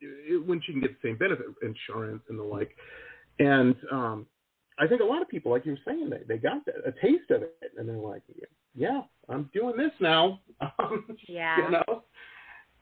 it 0.02 0.46
when 0.46 0.62
she 0.66 0.72
can 0.72 0.82
get 0.82 1.00
the 1.00 1.10
same 1.10 1.18
benefit, 1.18 1.46
insurance 1.62 2.24
and 2.30 2.40
the 2.40 2.44
like. 2.44 2.76
And 3.40 3.76
um, 3.92 4.26
I 4.80 4.88
think 4.88 5.02
a 5.02 5.06
lot 5.06 5.22
of 5.22 5.30
people, 5.30 5.52
like 5.52 5.66
you 5.66 5.74
were 5.74 5.80
saying, 5.86 6.10
they 6.10 6.24
they 6.28 6.40
got 6.40 6.66
that, 6.66 6.76
a 6.86 6.92
taste 6.92 7.30
of 7.30 7.44
it, 7.44 7.72
and 7.78 7.88
they're 7.88 7.98
like, 7.98 8.24
yeah, 8.78 9.02
I'm 9.30 9.50
doing 9.54 9.76
this 9.78 9.92
now. 10.00 10.40
Yeah. 11.28 11.58
you 11.66 11.72
know. 11.72 12.04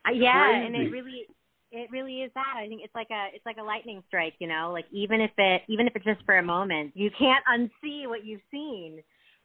Uh, 0.08 0.12
yeah, 0.12 0.64
and 0.64 0.76
it 0.76 0.92
really 0.92 1.26
it 1.72 1.90
really 1.92 2.22
is 2.22 2.32
that. 2.36 2.54
I 2.58 2.68
think 2.68 2.82
it's 2.84 2.94
like 2.94 3.10
a 3.12 3.30
it's 3.34 3.46
like 3.46 3.58
a 3.58 3.64
lightning 3.64 4.04
strike, 4.08 4.34
you 4.40 4.48
know, 4.48 4.70
like 4.72 4.86
even 4.92 5.20
if 5.22 5.32
it 5.38 5.64
even 5.68 5.88
if 5.88 5.96
it's 5.96 6.06
just 6.06 6.24
for 6.26 6.38
a 6.38 6.44
moment, 6.44 6.92
you 6.96 7.10
can't 7.18 7.44
unsee 7.52 8.08
what 8.08 8.26
you've 8.26 8.42
seen. 8.52 9.00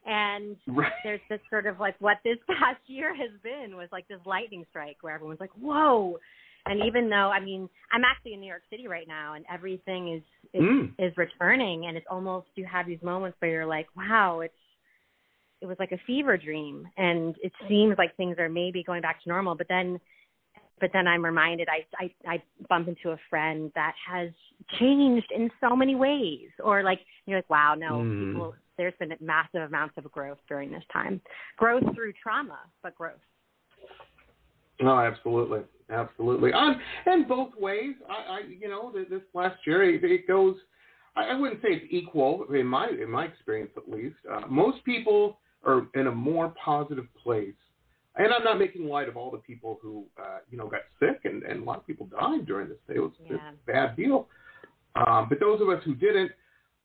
And 0.07 0.57
Right. 0.67 0.93
there's 1.05 1.21
this 1.29 1.41
sort 1.51 1.67
of 1.67 1.79
like 1.81 1.95
what 2.01 2.19
this 2.25 2.39
past 2.47 2.81
year 2.87 3.15
has 3.15 3.31
been 3.43 3.77
was 3.77 3.89
like 3.93 4.07
this 4.09 4.21
lightning 4.27 4.65
strike 4.71 4.99
where 5.01 5.15
everyone's 5.15 5.41
like, 5.41 5.51
Whoa 5.59 6.19
and 6.67 6.83
even 6.85 7.09
though 7.09 7.31
I 7.31 7.41
mean 7.41 7.69
I'm 7.91 8.05
actually 8.05 8.35
in 8.35 8.41
New 8.41 8.47
York 8.47 8.63
City 8.71 8.87
right 8.87 9.09
now 9.09 9.35
and 9.35 9.45
everything 9.53 10.15
is 10.17 10.23
is, 10.53 10.63
Mm. 10.63 10.93
is 10.99 11.17
returning 11.17 11.87
and 11.87 11.97
it's 11.97 12.07
almost 12.11 12.49
you 12.55 12.67
have 12.67 12.87
these 12.87 13.03
moments 13.03 13.37
where 13.41 13.51
you're 13.51 13.67
like, 13.67 13.87
Wow, 13.97 14.41
it's 14.41 14.55
it 15.61 15.67
was 15.67 15.77
like 15.79 15.93
a 15.93 15.99
fever 16.07 16.37
dream 16.37 16.87
and 16.97 17.35
it 17.43 17.53
seems 17.69 17.97
like 17.99 18.17
things 18.17 18.37
are 18.39 18.49
maybe 18.49 18.83
going 18.83 19.03
back 19.03 19.23
to 19.23 19.29
normal 19.29 19.55
but 19.55 19.69
then 19.69 20.01
but 20.81 20.91
then 20.95 21.07
I'm 21.07 21.25
reminded 21.25 21.69
I, 21.69 22.05
I 22.05 22.35
I 22.35 22.43
bump 22.69 22.89
into 22.89 23.11
a 23.11 23.19
friend 23.29 23.71
that 23.75 23.95
has 24.11 24.31
changed 24.79 25.31
in 25.35 25.51
so 25.61 25.77
many 25.77 25.95
ways 25.95 26.49
or 26.63 26.83
like 26.83 27.01
you're 27.27 27.39
like 27.39 27.51
wow 27.51 27.75
no 27.77 27.99
Mm. 28.01 28.33
people 28.33 28.55
there's 28.79 28.95
been 28.99 29.13
massive 29.21 29.63
amounts 29.63 29.95
of 29.99 30.11
growth 30.11 30.39
during 30.49 30.71
this 30.71 30.85
time 30.93 31.21
growth 31.57 31.85
through 31.95 32.13
trauma 32.23 32.61
but 32.83 32.95
growth 32.95 33.21
No, 34.81 34.99
absolutely, 34.99 35.61
absolutely. 35.91 36.53
On 36.55 36.81
and 37.07 37.29
both 37.29 37.51
ways. 37.59 37.95
I, 38.09 38.33
I 38.33 38.41
you 38.49 38.69
know, 38.69 38.93
this 38.93 39.21
last 39.35 39.59
year 39.67 39.83
it, 39.83 40.03
it 40.05 40.27
goes. 40.27 40.57
I, 41.17 41.33
I 41.33 41.35
wouldn't 41.35 41.61
say 41.61 41.69
it's 41.73 41.87
equal 41.91 42.47
in 42.55 42.67
my 42.67 42.89
in 42.89 43.11
my 43.11 43.25
experience 43.27 43.73
at 43.77 43.91
least. 43.91 44.17
Uh, 44.31 44.47
most 44.49 44.83
people 44.85 45.39
are 45.65 45.87
in 45.95 46.07
a 46.07 46.13
more 46.13 46.55
positive 46.63 47.07
place, 47.23 47.55
and 48.17 48.33
I'm 48.33 48.45
not 48.45 48.59
making 48.59 48.87
light 48.87 49.09
of 49.09 49.17
all 49.17 49.31
the 49.31 49.39
people 49.39 49.79
who 49.83 50.05
uh, 50.19 50.39
you 50.51 50.59
know 50.59 50.69
got 50.69 50.83
sick 50.99 51.21
and, 51.25 51.43
and 51.43 51.63
a 51.63 51.65
lot 51.65 51.79
of 51.79 51.87
people 51.87 52.07
died 52.07 52.47
during 52.47 52.69
this. 52.69 52.79
It 52.89 53.01
was 53.01 53.13
Yeah. 53.31 53.37
a 53.37 53.71
bad 53.71 53.97
deal. 53.97 54.27
Um, 54.97 55.27
but 55.29 55.39
those 55.41 55.61
of 55.61 55.69
us 55.69 55.83
who 55.85 55.95
didn't, 55.95 56.33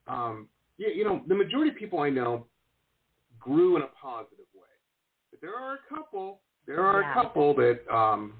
um, 0.07 0.47
you, 0.77 0.87
you 0.89 1.03
know, 1.03 1.23
the 1.27 1.35
majority 1.35 1.71
of 1.71 1.77
people 1.77 1.99
I 1.99 2.09
know 2.09 2.45
grew 3.39 3.75
in 3.77 3.81
a 3.81 3.87
positive 4.01 4.45
way. 4.53 4.67
But 5.31 5.41
there 5.41 5.55
are 5.55 5.75
a 5.75 5.79
couple. 5.95 6.39
There 6.67 6.81
are 6.83 7.01
Yeah. 7.01 7.11
a 7.11 7.13
couple 7.13 7.55
that, 7.55 7.79
um, 7.93 8.33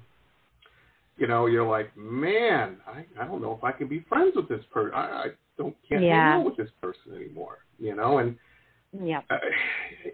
you 1.16 1.26
know, 1.26 1.46
you're 1.46 1.66
like, 1.66 1.96
man, 1.96 2.76
I, 2.86 3.06
I 3.20 3.26
don't 3.26 3.40
know 3.40 3.52
if 3.52 3.64
I 3.64 3.72
can 3.72 3.88
be 3.88 4.04
friends 4.08 4.36
with 4.36 4.48
this 4.48 4.64
person. 4.72 4.94
I, 4.94 5.00
I 5.00 5.26
don't 5.58 5.74
can't 5.88 6.02
Yeah. 6.04 6.30
hang 6.32 6.40
out 6.40 6.44
with 6.44 6.56
this 6.56 6.70
person 6.80 7.14
anymore. 7.16 7.58
You 7.78 7.94
know, 7.96 8.18
and 8.18 8.36
yeah 9.02 9.20
uh, 9.30 9.36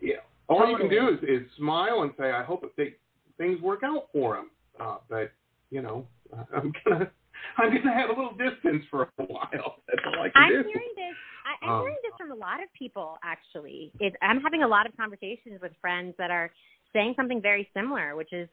yeah, 0.00 0.16
all 0.48 0.68
you 0.68 0.76
can 0.76 0.88
do 0.88 1.08
is, 1.08 1.18
is 1.22 1.46
smile 1.56 2.02
and 2.02 2.12
say, 2.18 2.30
I 2.30 2.42
hope 2.42 2.62
that 2.62 2.76
they, 2.76 2.94
things 3.38 3.60
work 3.60 3.80
out 3.84 4.08
for 4.12 4.36
them. 4.36 4.50
Uh, 4.80 4.98
but 5.08 5.32
you 5.70 5.82
know, 5.82 6.06
I'm 6.54 6.72
gonna 6.84 7.10
I'm 7.58 7.74
gonna 7.74 7.94
have 7.94 8.10
a 8.10 8.12
little 8.12 8.36
distance 8.36 8.84
for 8.90 9.02
a 9.18 9.22
while. 9.24 9.76
That's 9.88 10.02
all 10.06 10.22
I 10.22 10.28
can 10.30 10.42
I'm 10.42 10.48
do. 10.50 10.68
hearing 10.68 10.92
this. 10.96 11.16
I, 11.44 11.66
I'm 11.66 11.72
Um, 11.72 11.80
hearing 11.82 11.96
this 12.02 12.12
from 12.18 12.30
a 12.32 12.34
lot 12.34 12.62
of 12.62 12.68
people. 12.78 13.18
Actually, 13.24 13.92
it, 14.00 14.14
I'm 14.22 14.40
having 14.40 14.62
a 14.62 14.68
lot 14.68 14.86
of 14.86 14.96
conversations 14.96 15.60
with 15.60 15.72
friends 15.80 16.14
that 16.18 16.30
are 16.30 16.50
saying 16.92 17.14
something 17.16 17.40
very 17.40 17.68
similar, 17.74 18.16
which 18.16 18.32
is 18.32 18.48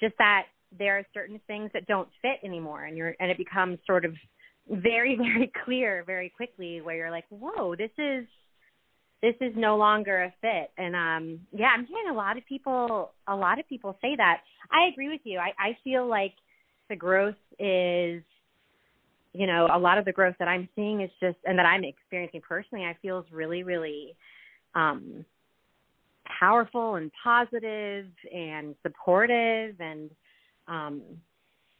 just 0.00 0.14
that 0.18 0.44
there 0.76 0.98
are 0.98 1.04
certain 1.14 1.40
things 1.46 1.70
that 1.72 1.86
don't 1.86 2.08
fit 2.20 2.38
anymore, 2.44 2.84
and 2.84 2.96
you're 2.96 3.14
and 3.20 3.30
it 3.30 3.38
becomes 3.38 3.78
sort 3.86 4.04
of 4.04 4.14
very 4.68 5.16
very 5.16 5.52
clear 5.64 6.02
very 6.06 6.30
quickly 6.30 6.80
where 6.80 6.96
you're 6.96 7.10
like, 7.10 7.26
whoa, 7.30 7.74
this 7.76 7.90
is 7.98 8.26
this 9.24 9.34
is 9.40 9.54
no 9.56 9.78
longer 9.78 10.24
a 10.24 10.34
fit. 10.42 10.70
And 10.76 10.94
um 10.94 11.40
yeah, 11.50 11.68
I'm 11.74 11.86
hearing 11.86 12.10
a 12.10 12.14
lot 12.14 12.36
of 12.36 12.44
people 12.46 13.12
a 13.26 13.34
lot 13.34 13.58
of 13.58 13.66
people 13.66 13.96
say 14.02 14.14
that. 14.16 14.42
I 14.70 14.88
agree 14.92 15.08
with 15.08 15.22
you. 15.24 15.38
I, 15.38 15.52
I 15.58 15.78
feel 15.82 16.06
like 16.06 16.34
the 16.90 16.96
growth 16.96 17.34
is 17.58 18.22
you 19.32 19.48
know, 19.48 19.66
a 19.72 19.78
lot 19.78 19.98
of 19.98 20.04
the 20.04 20.12
growth 20.12 20.36
that 20.38 20.46
I'm 20.46 20.68
seeing 20.76 21.00
is 21.00 21.10
just 21.20 21.38
and 21.46 21.58
that 21.58 21.66
I'm 21.66 21.84
experiencing 21.84 22.42
personally, 22.46 22.84
I 22.84 22.96
feel 23.00 23.20
is 23.20 23.24
really, 23.32 23.62
really 23.62 24.14
um 24.74 25.24
powerful 26.38 26.96
and 26.96 27.10
positive 27.22 28.06
and 28.34 28.74
supportive 28.82 29.80
and 29.80 30.10
um 30.68 31.02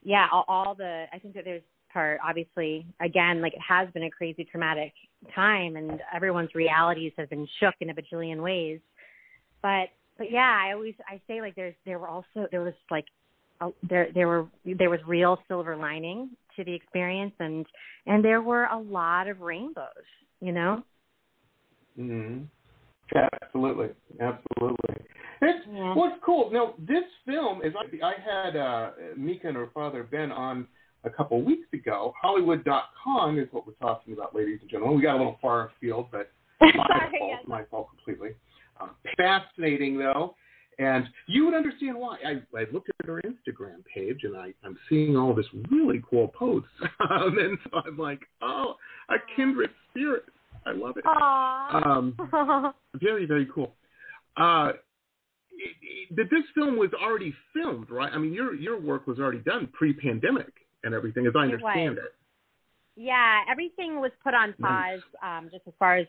yeah, 0.03 0.27
all, 0.33 0.45
all 0.49 0.75
the 0.75 1.05
I 1.13 1.19
think 1.19 1.35
that 1.35 1.45
there's 1.45 1.63
part 1.93 2.21
obviously 2.27 2.87
again 3.01 3.43
like 3.43 3.53
it 3.53 3.63
has 3.67 3.89
been 3.93 4.05
a 4.05 4.11
crazy 4.11 4.45
traumatic 4.51 4.93
time 5.35 5.77
and 5.77 6.01
everyone's 6.15 6.55
realities 6.55 7.13
have 7.17 7.31
been 7.31 7.47
shook 7.61 7.75
in 7.81 7.91
a 7.91 7.95
bajillion 7.95 8.43
ways. 8.43 8.81
But 9.63 9.89
but 10.19 10.31
yeah, 10.31 10.59
I 10.63 10.73
always 10.73 10.95
I 11.09 11.21
say 11.27 11.41
like 11.41 11.55
there's 11.55 11.75
there 11.85 11.99
were 11.99 12.09
also 12.09 12.47
there 12.51 12.63
was 12.63 12.75
like 12.91 13.07
a, 13.61 13.71
there 13.89 14.09
there 14.15 14.29
were 14.29 14.47
there 14.65 14.91
was 14.91 15.01
real 15.07 15.39
silver 15.49 15.77
lining 15.77 16.31
to 16.57 16.65
the 16.65 16.75
experience 16.75 17.35
and 17.41 17.67
and 18.07 18.25
there 18.25 18.43
were 18.43 18.65
a 18.65 18.79
lot 18.79 19.29
of 19.29 19.41
rainbows, 19.41 19.87
you 20.41 20.53
know. 20.53 20.83
Mhm. 21.99 22.47
Absolutely, 23.15 23.91
absolutely. 24.21 24.97
It's 25.43 25.67
Yeah. 25.67 25.95
what's 25.95 26.17
cool. 26.25 26.51
Now 26.51 26.75
this 26.79 27.05
film 27.27 27.63
is. 27.63 27.75
I, 27.77 28.07
I 28.07 28.15
had 28.19 28.57
uh, 28.57 28.91
Mika 29.17 29.49
and 29.49 29.57
her 29.57 29.69
father 29.75 30.03
Ben 30.03 30.33
on 30.33 30.67
a 31.05 31.11
couple 31.11 31.43
weeks 31.43 31.67
ago. 31.73 32.15
Hollywood.con 32.21 33.39
is 33.39 33.49
what 33.53 33.67
we're 33.67 33.75
talking 33.75 34.15
about, 34.15 34.35
ladies 34.35 34.59
and 34.61 34.71
gentlemen. 34.71 34.97
We 34.97 35.03
got 35.03 35.17
a 35.17 35.19
little 35.19 35.39
far 35.41 35.71
afield, 35.77 36.09
but 36.11 36.31
my 36.61 37.11
fault. 37.19 37.49
My 37.49 37.65
fault 37.71 37.89
completely. 37.91 38.31
Uh, 38.81 38.89
fascinating 39.17 39.99
though, 39.99 40.35
and 40.79 41.07
you 41.27 41.45
would 41.45 41.55
understand 41.55 41.97
why. 41.97 42.17
I, 42.27 42.59
I 42.59 42.65
looked 42.73 42.91
at 43.01 43.07
her 43.07 43.23
Instagram 43.25 43.85
page 43.93 44.21
and 44.25 44.37
I, 44.37 44.53
I'm 44.65 44.77
seeing 44.89 45.17
all 45.17 45.35
this 45.35 45.47
really 45.71 46.03
cool 46.09 46.29
posts, 46.29 46.69
um, 47.11 47.39
and 47.39 47.59
so 47.65 47.81
I'm 47.87 47.97
like, 47.97 48.21
oh, 48.43 48.75
a 49.11 49.15
kindred 49.37 49.71
spirit. 49.91 50.25
I 50.67 50.73
love 50.73 50.97
it. 50.97 51.05
Aww. 51.05 51.87
Um, 51.87 52.73
very, 52.95 53.27
very 53.27 53.47
cool. 53.55 53.75
Uh, 54.37 54.73
it, 55.53 55.77
it, 55.83 56.17
that 56.17 56.31
this 56.31 56.45
film 56.55 56.77
was 56.77 56.91
already 57.01 57.33
filmed, 57.53 57.91
right? 57.91 58.11
I 58.13 58.19
mean, 58.19 58.33
your 58.33 58.55
your 58.55 58.81
work 58.81 59.07
was 59.07 59.19
already 59.21 59.39
done 59.39 59.69
pre-pandemic 59.73 60.64
and 60.85 60.95
everything, 60.95 61.27
as 61.27 61.35
I 61.37 61.41
It 61.41 61.53
understand 61.53 61.97
was. 61.97 62.05
it. 62.07 62.15
Yeah, 62.97 63.41
everything 63.51 64.01
was 64.01 64.13
put 64.23 64.35
on 64.35 64.55
Nice. 64.59 65.03
pause, 65.03 65.03
um, 65.23 65.51
just 65.51 65.67
as 65.67 65.75
far 65.79 65.97
as 65.97 66.07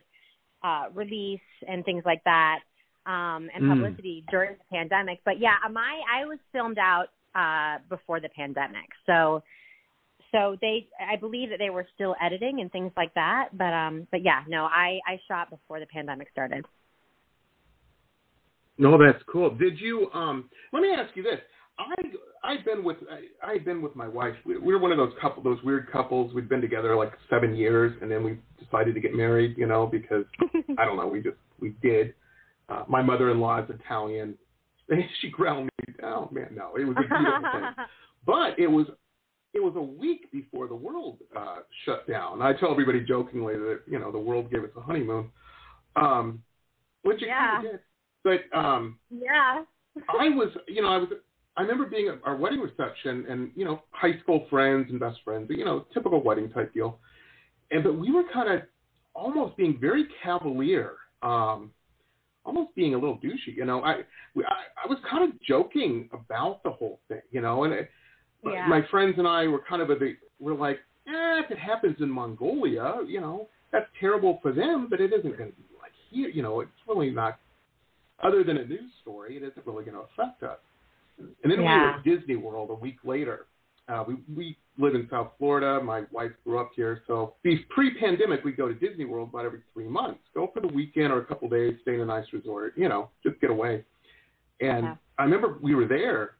uh, 0.63 0.89
release 0.93 1.39
and 1.67 1.83
things 1.85 2.03
like 2.05 2.23
that, 2.25 2.59
um, 3.05 3.49
and 3.53 3.63
Mm. 3.63 3.69
publicity 3.75 4.23
during 4.29 4.57
the 4.57 4.63
pandemic. 4.71 5.19
But 5.23 5.39
yeah, 5.39 5.57
my 5.71 6.01
I 6.11 6.25
was 6.25 6.39
filmed 6.51 6.77
out 6.77 7.09
uh, 7.33 7.79
before 7.89 8.19
the 8.19 8.29
pandemic, 8.29 8.89
so 9.05 9.43
so 10.31 10.57
they 10.61 10.87
I 10.99 11.15
believe 11.15 11.49
that 11.49 11.59
they 11.59 11.69
were 11.69 11.87
still 11.93 12.15
editing 12.21 12.61
and 12.61 12.71
things 12.71 12.91
like 12.97 13.13
that. 13.15 13.49
But 13.53 13.73
um, 13.73 14.07
but 14.11 14.21
yeah, 14.23 14.43
no, 14.47 14.65
I 14.65 14.99
I 15.07 15.19
shot 15.27 15.49
before 15.49 15.79
the 15.79 15.87
pandemic 15.87 16.29
started. 16.31 16.65
No, 18.77 18.97
that's 18.97 19.23
cool. 19.31 19.51
Did 19.55 19.79
you? 19.79 20.09
Um, 20.13 20.49
let 20.73 20.81
me 20.81 20.89
ask 20.91 21.15
you 21.15 21.23
this. 21.23 21.39
I 21.77 21.95
I've 22.43 22.63
been 22.63 22.83
with 22.83 22.97
I, 23.11 23.51
I've 23.51 23.65
been 23.65 23.81
with 23.81 23.95
my 23.95 24.07
wife. 24.07 24.35
We, 24.45 24.57
we 24.57 24.73
were 24.73 24.79
one 24.79 24.91
of 24.91 24.97
those 24.97 25.13
couple, 25.21 25.43
those 25.43 25.61
weird 25.63 25.91
couples. 25.91 26.33
We'd 26.33 26.47
been 26.49 26.61
together 26.61 26.95
like 26.95 27.13
seven 27.29 27.55
years, 27.55 27.95
and 28.01 28.09
then 28.09 28.23
we 28.23 28.37
decided 28.63 28.93
to 28.95 29.01
get 29.01 29.13
married. 29.15 29.57
You 29.57 29.67
know, 29.67 29.85
because 29.87 30.25
I 30.77 30.85
don't 30.85 30.97
know, 30.97 31.07
we 31.07 31.21
just 31.21 31.37
we 31.59 31.75
did. 31.81 32.13
Uh, 32.69 32.83
my 32.87 33.01
mother-in-law 33.01 33.63
is 33.63 33.69
Italian. 33.69 34.37
she 35.21 35.29
ground 35.29 35.69
me 35.87 35.93
down, 36.01 36.29
man. 36.31 36.49
No, 36.55 36.75
it 36.75 36.85
was 36.85 36.95
a 36.97 37.01
beautiful 37.01 37.51
thing. 37.51 37.85
But 38.25 38.57
it 38.57 38.65
was 38.67 38.87
it 39.53 39.61
was 39.61 39.73
a 39.75 39.81
week 39.81 40.31
before 40.31 40.67
the 40.67 40.75
world 40.75 41.17
uh, 41.37 41.57
shut 41.85 42.07
down. 42.09 42.41
I 42.41 42.53
tell 42.53 42.71
everybody 42.71 43.01
jokingly 43.01 43.53
that 43.53 43.81
you 43.87 43.99
know 43.99 44.11
the 44.11 44.17
world 44.17 44.49
gave 44.51 44.63
us 44.63 44.71
a 44.75 44.81
honeymoon, 44.81 45.29
um, 45.95 46.41
which 47.03 47.21
it 47.21 47.27
Yeah. 47.27 47.55
kind 47.55 47.65
of 47.67 47.71
did. 47.73 47.79
But 48.23 48.57
um, 48.57 48.97
yeah. 49.11 49.63
I 50.09 50.29
was, 50.29 50.49
you 50.67 50.81
know, 50.81 50.89
I 50.89 50.97
was. 50.97 51.09
I 51.57 51.61
remember 51.61 51.85
being 51.85 52.09
at 52.09 52.19
our 52.23 52.35
wedding 52.35 52.59
reception, 52.59 53.25
and 53.29 53.51
you 53.55 53.65
know, 53.65 53.81
high 53.91 54.19
school 54.21 54.45
friends 54.49 54.87
and 54.89 54.99
best 54.99 55.19
friends, 55.23 55.47
you 55.49 55.63
know, 55.65 55.85
typical 55.93 56.21
wedding 56.21 56.49
type 56.51 56.73
deal. 56.73 56.99
And 57.71 57.83
but 57.83 57.97
we 57.97 58.11
were 58.11 58.23
kind 58.33 58.51
of 58.51 58.61
almost 59.13 59.55
being 59.57 59.77
very 59.79 60.05
cavalier, 60.21 60.93
um, 61.21 61.71
almost 62.43 62.75
being 62.75 62.93
a 62.93 62.97
little 62.97 63.17
douchey. 63.17 63.55
You 63.55 63.65
know, 63.65 63.81
I 63.83 64.01
we, 64.35 64.43
I, 64.43 64.83
I 64.83 64.87
was 64.87 64.97
kind 65.09 65.23
of 65.23 65.41
joking 65.41 66.09
about 66.13 66.61
the 66.63 66.71
whole 66.71 66.99
thing, 67.07 67.21
you 67.31 67.41
know, 67.41 67.63
and 67.63 67.73
it, 67.73 67.89
Yeah. 68.43 68.67
my 68.67 68.81
friends 68.91 69.15
and 69.17 69.27
I 69.27 69.47
were 69.47 69.61
kind 69.67 69.81
of 69.81 69.89
a 69.89 69.95
we're 70.39 70.53
like, 70.53 70.79
eh, 71.07 71.41
if 71.43 71.51
it 71.51 71.57
happens 71.57 71.95
in 71.99 72.09
Mongolia, 72.09 72.97
you 73.07 73.21
know, 73.21 73.47
that's 73.71 73.87
terrible 73.99 74.39
for 74.41 74.51
them, 74.51 74.87
but 74.89 74.99
it 74.99 75.13
isn't 75.13 75.37
going 75.37 75.51
to 75.51 75.55
be 75.55 75.63
like 75.81 75.93
here, 76.09 76.29
you 76.29 76.43
know, 76.43 76.59
it's 76.59 76.71
really 76.87 77.09
not. 77.11 77.39
Other 78.23 78.43
than 78.43 78.57
a 78.57 78.65
news 78.65 78.91
story, 79.01 79.35
it 79.35 79.43
isn't 79.43 79.65
really 79.65 79.83
going 79.83 79.97
to 79.97 80.03
affect 80.03 80.43
us. 80.43 80.59
And 81.17 81.29
then 81.43 81.57
we 81.59 81.63
were 81.63 81.63
Yeah. 81.63 81.95
at 81.97 82.03
Disney 82.03 82.35
World 82.35 82.69
a 82.69 82.73
week 82.75 82.97
later. 83.03 83.47
Uh, 83.87 84.03
we 84.07 84.15
we 84.35 84.57
live 84.77 84.95
in 84.95 85.07
South 85.09 85.31
Florida. 85.37 85.81
My 85.83 86.03
wife 86.11 86.31
grew 86.43 86.59
up 86.59 86.71
here, 86.75 87.01
so 87.07 87.35
pre-pandemic, 87.69 88.43
we 88.43 88.51
go 88.51 88.67
to 88.67 88.73
Disney 88.73 89.05
World 89.05 89.29
about 89.29 89.45
every 89.45 89.61
three 89.73 89.87
months. 89.87 90.19
Go 90.33 90.47
for 90.53 90.59
the 90.59 90.67
weekend 90.67 91.13
or 91.13 91.19
a 91.19 91.25
couple 91.25 91.47
days, 91.47 91.77
stay 91.83 91.93
in 91.95 92.01
a 92.01 92.05
nice 92.05 92.25
resort, 92.33 92.73
you 92.75 92.89
know, 92.89 93.09
just 93.23 93.39
get 93.39 93.51
away. 93.51 93.85
And 94.59 94.83
Yeah. 94.85 94.95
I 95.17 95.23
remember 95.23 95.57
we 95.61 95.75
were 95.75 95.85
there, 95.85 96.35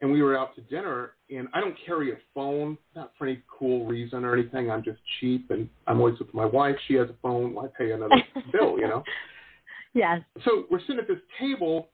and 0.00 0.10
we 0.12 0.22
were 0.22 0.38
out 0.38 0.54
to 0.54 0.60
dinner. 0.62 1.12
And 1.30 1.48
I 1.52 1.60
don't 1.60 1.76
carry 1.84 2.12
a 2.12 2.16
phone, 2.34 2.78
not 2.94 3.12
for 3.16 3.26
any 3.26 3.42
cool 3.48 3.86
reason 3.86 4.24
or 4.24 4.32
anything. 4.34 4.70
I'm 4.70 4.82
just 4.82 5.00
cheap, 5.20 5.50
and 5.50 5.68
I'm 5.86 5.98
always 5.98 6.18
with 6.18 6.32
my 6.32 6.44
wife. 6.46 6.76
She 6.86 6.94
has 6.94 7.10
a 7.10 7.14
phone. 7.22 7.54
Why 7.54 7.66
pay 7.76 7.90
another 7.92 8.14
bill, 8.52 8.78
you 8.78 8.86
know? 8.86 9.02
Yes. 9.94 10.22
so 10.44 10.66
we're 10.70 10.80
sitting 10.80 10.98
at 10.98 11.06
this 11.08 11.20
table 11.38 11.88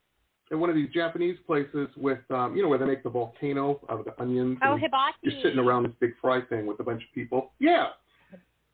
at 0.51 0.59
one 0.59 0.69
of 0.69 0.77
these 0.77 0.89
Japanese 0.93 1.37
places 1.47 1.89
with, 1.97 2.19
um, 2.31 2.57
you 2.57 2.63
know, 2.63 2.69
where 2.69 2.79
they 2.79 2.85
make 2.85 3.03
the 3.03 3.11
volcano 3.11 3.81
out 3.89 4.01
of 4.01 4.05
the 4.05 4.21
onions. 4.21 4.59
Oh, 4.65 4.77
hibachi. 4.77 5.17
You're 5.23 5.41
sitting 5.43 5.59
around 5.59 5.85
this 5.85 5.93
big 6.01 6.15
fry 6.21 6.41
thing 6.43 6.67
with 6.67 6.81
a 6.81 6.85
bunch 6.85 7.03
of 7.03 7.15
people. 7.15 7.53
Yeah. 7.61 7.89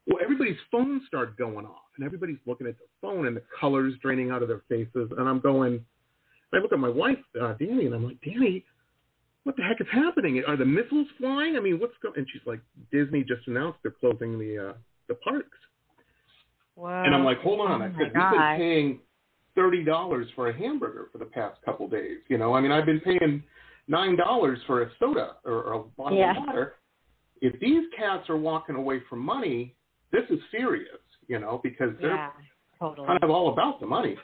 Well, 0.06 0.18
everybody's 0.22 0.56
phones 0.70 1.02
start 1.06 1.36
going 1.36 1.66
off, 1.66 1.90
and 1.96 2.06
everybody's 2.06 2.38
looking 2.46 2.66
at 2.66 2.76
their 2.78 2.88
phone, 3.00 3.26
and 3.26 3.36
the 3.36 3.42
colors 3.60 3.94
draining 4.00 4.30
out 4.30 4.42
of 4.42 4.48
their 4.48 4.62
faces. 4.68 5.10
And 5.18 5.28
I'm 5.28 5.40
going, 5.40 5.84
I 6.54 6.58
look 6.58 6.72
at 6.72 6.78
my 6.78 6.88
wife, 6.88 7.18
uh, 7.40 7.54
Danny, 7.54 7.86
and 7.86 7.94
I'm 7.94 8.04
like, 8.04 8.20
Danny, 8.24 8.64
what 9.42 9.56
the 9.56 9.62
heck 9.62 9.80
is 9.80 9.86
happening? 9.92 10.42
Are 10.46 10.56
the 10.56 10.64
missiles 10.64 11.08
flying? 11.18 11.56
I 11.56 11.60
mean, 11.60 11.78
what's 11.78 11.94
going? 12.02 12.14
And 12.16 12.26
she's 12.32 12.42
like, 12.46 12.60
Disney 12.90 13.22
just 13.22 13.46
announced 13.46 13.78
they're 13.82 13.92
closing 13.92 14.38
the 14.38 14.70
uh, 14.70 14.72
the 15.08 15.14
parks. 15.16 15.58
Whoa. 16.74 16.88
And 16.88 17.14
I'm 17.14 17.24
like, 17.24 17.40
hold 17.40 17.60
on. 17.60 17.82
Oh 17.82 17.84
I 17.84 17.88
said, 17.88 17.98
we've 17.98 18.12
been 18.12 18.56
paying 18.56 19.00
thirty 19.56 19.82
dollars 19.82 20.28
for 20.36 20.48
a 20.50 20.56
hamburger 20.56 21.08
for 21.10 21.18
the 21.18 21.24
past 21.24 21.60
couple 21.64 21.88
days. 21.88 22.18
You 22.28 22.38
know, 22.38 22.54
I 22.54 22.60
mean, 22.60 22.70
I've 22.70 22.86
been 22.86 23.00
paying 23.00 23.42
nine 23.88 24.16
dollars 24.16 24.60
for 24.66 24.82
a 24.82 24.90
soda 25.00 25.36
or, 25.44 25.62
or 25.64 25.72
a 25.74 25.82
bottle 25.98 26.18
Yeah. 26.18 26.30
of 26.38 26.46
water. 26.46 26.74
If 27.40 27.58
these 27.60 27.84
cats 27.96 28.28
are 28.30 28.36
walking 28.36 28.76
away 28.76 29.00
from 29.10 29.18
money, 29.20 29.74
this 30.12 30.22
is 30.30 30.38
serious. 30.50 30.98
You 31.26 31.40
know, 31.40 31.60
because 31.64 31.90
they're 32.00 32.10
Yeah, 32.14 32.30
totally. 32.78 33.08
kind 33.08 33.22
of 33.24 33.30
all 33.30 33.52
about 33.52 33.80
the 33.80 33.86
money. 33.86 34.16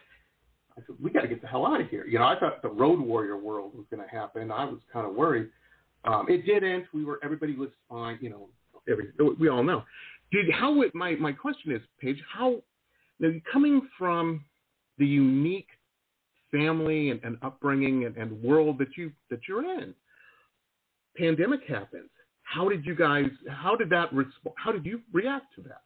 I 0.78 0.80
said, 0.86 0.96
we 1.02 1.10
got 1.10 1.22
to 1.22 1.28
get 1.28 1.42
the 1.42 1.48
hell 1.48 1.66
out 1.66 1.80
of 1.80 1.88
here. 1.88 2.06
You 2.06 2.18
know, 2.18 2.24
I 2.24 2.38
thought 2.38 2.62
the 2.62 2.68
Road 2.70 2.98
Warrior 3.00 3.36
world 3.36 3.72
was 3.74 3.84
going 3.90 4.02
to 4.02 4.08
happen. 4.08 4.50
I 4.50 4.64
was 4.64 4.78
kind 4.92 5.06
of 5.06 5.14
worried. 5.14 5.50
Um, 6.04 6.26
it 6.28 6.46
didn't. 6.46 6.86
We 6.94 7.04
were 7.04 7.18
everybody 7.22 7.54
was 7.54 7.68
fine. 7.88 8.18
You 8.20 8.30
know, 8.30 8.48
every 8.88 9.08
we 9.38 9.48
all 9.48 9.62
know. 9.62 9.82
Did 10.30 10.50
how 10.50 10.80
it, 10.82 10.94
my 10.94 11.14
my 11.16 11.32
question 11.32 11.72
is, 11.72 11.82
Paige, 12.00 12.20
how 12.32 12.56
now 13.20 13.30
coming 13.52 13.86
from 13.98 14.44
the 15.02 15.08
unique 15.28 15.72
family 16.56 17.10
and, 17.10 17.20
and 17.26 17.34
upbringing 17.42 17.96
and, 18.06 18.14
and 18.16 18.28
world 18.48 18.74
that 18.78 18.92
you 18.96 19.06
that 19.30 19.40
you're 19.48 19.64
in, 19.80 19.88
pandemic 21.16 21.62
happens. 21.76 22.10
How 22.54 22.68
did 22.72 22.82
you 22.88 22.94
guys? 22.94 23.30
How 23.62 23.74
did 23.80 23.90
that? 23.90 24.08
Resp- 24.12 24.58
how 24.62 24.70
did 24.76 24.84
you 24.90 24.96
react 25.12 25.48
to 25.56 25.62
that? 25.62 25.82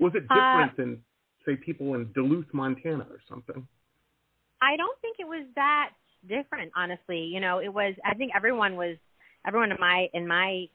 Was 0.00 0.12
it 0.18 0.24
Uh, 0.30 0.34
different 0.38 0.76
than 0.80 0.90
say 1.44 1.54
people 1.68 1.94
in 1.96 2.10
Duluth, 2.16 2.50
Montana, 2.52 3.06
or 3.14 3.20
something? 3.28 3.60
I 4.60 4.76
don't 4.76 4.98
think 5.02 5.16
it 5.20 5.28
was 5.36 5.44
that 5.54 5.90
different, 6.28 6.72
honestly. 6.82 7.20
You 7.34 7.40
know, 7.44 7.56
it 7.60 7.72
was. 7.80 7.94
I 8.04 8.14
think 8.14 8.32
everyone 8.34 8.74
was, 8.74 8.96
everyone 9.46 9.70
in 9.70 9.80
my 9.88 10.08
in 10.18 10.26
my 10.26 10.66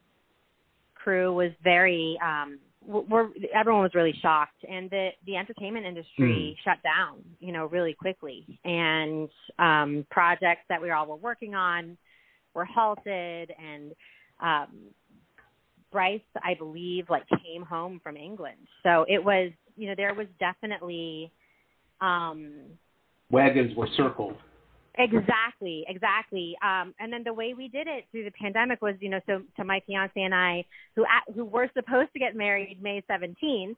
crew 0.95 1.29
was 1.33 1.51
very. 1.61 2.17
um 2.29 2.49
we're, 2.85 3.29
everyone 3.53 3.83
was 3.83 3.93
really 3.93 4.13
shocked, 4.21 4.63
and 4.69 4.89
the 4.89 5.09
the 5.25 5.35
entertainment 5.35 5.85
industry 5.85 6.57
shut 6.63 6.77
down. 6.83 7.19
You 7.39 7.51
know, 7.51 7.65
really 7.65 7.93
quickly, 7.93 8.45
and 8.63 9.29
um 9.59 10.05
projects 10.09 10.63
that 10.69 10.81
we 10.81 10.91
all 10.91 11.05
were 11.05 11.15
working 11.15 11.55
on 11.55 11.97
were 12.53 12.65
halted, 12.65 13.51
and 13.57 13.93
um 14.41 14.67
Bryce, 15.91 16.21
I 16.43 16.55
believe, 16.55 17.09
like 17.09 17.23
came 17.43 17.63
home 17.63 18.01
from 18.03 18.17
England. 18.17 18.57
So 18.81 19.05
it 19.07 19.23
was, 19.23 19.51
you 19.77 19.87
know, 19.87 19.93
there 19.95 20.13
was 20.13 20.27
definitely 20.39 21.31
um 22.01 22.53
Wagons 23.29 23.75
were 23.75 23.87
circled. 23.95 24.35
Exactly, 24.95 25.85
exactly. 25.87 26.55
Um, 26.63 26.93
and 26.99 27.11
then 27.11 27.23
the 27.23 27.33
way 27.33 27.55
we 27.55 27.67
did 27.67 27.87
it 27.87 28.05
through 28.11 28.25
the 28.25 28.31
pandemic 28.31 28.81
was, 28.81 28.95
you 28.99 29.09
know, 29.09 29.19
so 29.25 29.41
to 29.57 29.63
my 29.63 29.81
fiance 29.87 30.11
and 30.15 30.35
I, 30.35 30.63
who 30.95 31.03
a- 31.03 31.31
who 31.33 31.45
were 31.45 31.67
supposed 31.73 32.13
to 32.13 32.19
get 32.19 32.35
married 32.35 32.79
May 32.81 33.01
seventeenth, 33.07 33.77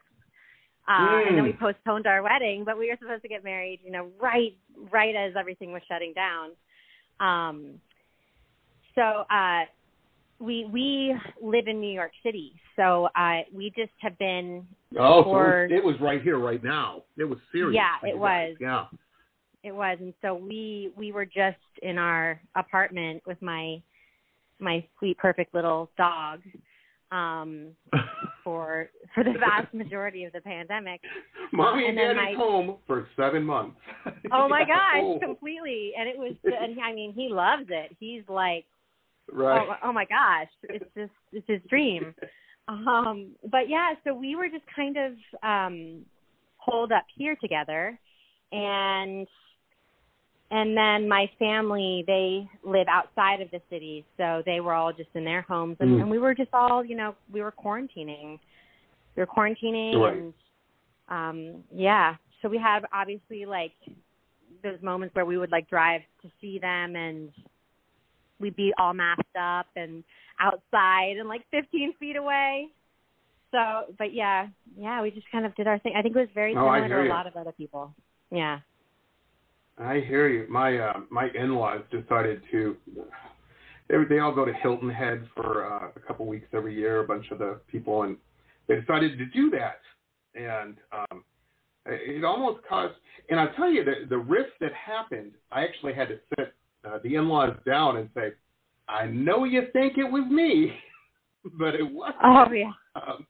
uh, 0.90 1.24
and 1.26 1.38
then 1.38 1.44
we 1.44 1.54
Mm. 1.54 1.60
postponed 1.60 2.06
our 2.06 2.22
wedding, 2.22 2.66
but 2.66 2.78
we 2.78 2.90
were 2.90 2.98
supposed 2.98 3.22
to 3.22 3.30
get 3.30 3.46
married, 3.46 3.80
you 3.84 3.92
know, 3.92 4.12
right 4.20 4.56
right 4.92 5.16
as 5.16 5.34
everything 5.38 5.72
was 5.72 5.82
shutting 5.88 6.12
down. 6.14 6.52
Um, 7.22 7.80
so 8.94 9.02
uh, 9.30 9.66
we 10.40 10.66
we 10.66 11.16
live 11.42 11.68
in 11.68 11.80
New 11.80 11.94
York 11.94 12.12
City, 12.24 12.54
so 12.76 13.08
uh, 13.16 13.44
we 13.54 13.70
just 13.70 13.94
have 14.00 14.18
been. 14.18 14.68
Oh, 15.00 15.24
for, 15.24 15.68
so 15.70 15.76
it 15.76 15.84
was, 15.84 15.96
it 15.96 16.02
was 16.02 16.02
right 16.02 16.22
here, 16.22 16.40
right 16.40 16.62
now. 16.62 17.04
It 17.18 17.24
was 17.24 17.40
serious. 17.54 17.76
Yeah, 17.76 18.10
it 18.10 18.18
was. 18.18 18.56
Yeah. 18.60 18.86
It 19.66 19.74
was, 19.74 19.98
and 20.00 20.14
so 20.22 20.36
we 20.36 20.92
we 20.96 21.12
were 21.12 21.26
just 21.26 21.58
in 21.82 21.98
our 21.98 22.40
apartment 22.56 23.24
with 23.26 23.42
my 23.42 23.82
my 24.60 24.86
sweet, 25.00 25.18
perfect 25.18 25.54
little 25.54 25.90
dog 25.98 26.42
um, 27.12 27.70
for 28.44 28.90
for 29.14 29.24
the 29.24 29.34
vast 29.34 29.74
majority 29.74 30.24
of 30.26 30.34
the 30.34 30.42
pandemic. 30.42 31.02
Mommy 31.52 31.88
and 31.88 31.98
and 31.98 32.10
then 32.10 32.16
Daddy's 32.18 32.38
my- 32.38 32.44
home 32.44 32.78
for 32.88 33.08
seven 33.16 33.44
months. 33.44 33.78
Oh 34.32 34.48
my 34.50 34.64
gosh, 34.68 35.02
Oh, 35.02 35.20
completely. 35.22 35.92
And 35.98 36.10
it 36.10 36.18
was, 36.18 36.34
and 36.44 36.80
I 36.82 36.94
mean, 36.94 37.14
he 37.14 37.30
loves 37.30 37.66
it. 37.70 37.96
He's 38.00 38.24
like, 38.28 38.66
right. 39.32 39.68
oh, 39.70 39.76
oh 39.90 39.94
my 39.94 40.06
gosh, 40.06 40.48
it's 40.64 40.86
just 40.98 41.12
it's 41.32 41.46
his 41.48 41.62
dream. 41.70 42.14
Um, 42.68 43.36
but 43.52 43.70
yeah, 43.70 43.94
so 44.04 44.14
we 44.16 44.36
were 44.36 44.50
just 44.50 44.64
kind 44.76 44.98
of 44.98 45.12
um, 45.44 46.02
holed 46.58 46.92
up 46.92 47.06
here 47.16 47.36
together, 47.40 48.00
and 48.52 49.28
and 50.52 50.76
then 50.78 51.08
my 51.10 51.30
family 51.40 52.04
they 52.08 52.48
live 52.64 52.88
outside 52.88 53.42
of 53.42 53.50
the 53.52 53.62
city, 53.70 54.06
so 54.18 54.44
they 54.46 54.60
were 54.60 54.74
all 54.74 54.94
just 54.94 55.10
in 55.16 55.26
their 55.26 55.42
homes, 55.42 55.78
and, 55.80 55.90
Mm. 55.98 56.02
and 56.02 56.10
we 56.12 56.20
were 56.20 56.34
just 56.36 56.54
all 56.54 56.84
you 56.84 56.96
know 56.96 57.16
we 57.32 57.42
were 57.42 57.52
quarantining. 57.52 58.40
We 59.16 59.22
were 59.22 59.28
quarantining, 59.28 59.96
Right. 60.00 60.14
and 60.18 60.34
um, 61.08 61.64
yeah, 61.74 62.16
so 62.42 62.50
we 62.50 62.58
had 62.58 62.86
obviously 62.94 63.46
like 63.46 63.74
those 64.64 64.82
moments 64.82 65.14
where 65.16 65.26
we 65.26 65.38
would 65.38 65.52
like 65.52 65.70
drive 65.70 66.02
to 66.22 66.30
see 66.42 66.58
them 66.60 66.96
and 66.96 67.32
we'd 68.40 68.56
be 68.56 68.74
all 68.78 68.94
masked 68.94 69.36
up 69.40 69.68
and 69.76 70.04
outside 70.40 71.18
and 71.18 71.30
like 71.30 71.42
15 71.52 71.94
feet 72.00 72.16
away. 72.16 72.68
So, 73.52 73.94
but 73.98 74.14
yeah, 74.14 74.48
yeah, 74.78 75.02
we 75.02 75.12
just 75.12 75.30
kind 75.32 75.46
of 75.46 75.56
did 75.56 75.68
our 75.68 75.80
thing. 75.80 75.94
I 75.96 76.02
think 76.02 76.16
it 76.16 76.20
was 76.20 76.28
very 76.34 76.54
Oh, 76.54 76.60
similar 76.60 76.88
hear 76.88 76.98
to 76.98 77.02
a 77.02 77.06
you. 77.06 77.10
lot 77.10 77.28
of 77.28 77.36
other 77.38 77.52
people. 77.54 77.94
Yeah. 78.32 78.60
I 79.78 80.00
hear 80.08 80.30
you. 80.30 80.46
My 80.50 80.78
uh, 80.78 81.00
my 81.10 81.30
in-laws 81.36 81.82
decided 81.92 82.42
to. 82.52 82.78
They 83.90 83.96
they 84.10 84.20
all 84.20 84.34
go 84.34 84.46
to 84.46 84.54
Hilton 84.54 84.90
Head 84.90 85.28
for 85.36 85.66
uh, 85.66 85.90
a 85.96 86.00
couple 86.00 86.26
weeks 86.26 86.48
every 86.54 86.76
year. 86.76 87.02
A 87.02 87.08
bunch 87.08 87.26
of 87.32 87.40
the 87.40 87.60
people, 87.68 88.04
and 88.04 88.18
they 88.68 88.80
decided 88.80 89.18
to 89.18 89.26
do 89.26 89.52
that. 89.52 89.80
And 90.34 90.76
um, 90.92 91.24
it 91.86 92.24
almost 92.24 92.62
caused. 92.68 92.96
And 93.30 93.40
I 93.40 93.48
tell 93.58 93.70
you, 93.70 93.84
the 93.84 94.06
the 94.10 94.18
rift 94.18 94.52
that 94.62 94.72
happened. 94.74 95.34
I 95.52 95.64
actually 95.64 95.94
had 95.94 96.08
to 96.08 96.20
sit 96.38 96.54
uh, 96.88 97.00
the 97.04 97.16
in-laws 97.16 97.56
down 97.66 97.98
and 97.98 98.10
say, 98.16 98.32
"I 98.88 99.08
know 99.08 99.44
you 99.44 99.64
think 99.74 99.98
it 99.98 100.10
was 100.10 100.26
me, 100.30 100.74
but 101.60 101.76
it 101.76 101.84
wasn't." 101.84 102.16
Oh 102.24 102.46
yeah. 102.54 102.72
um, 102.96 103.28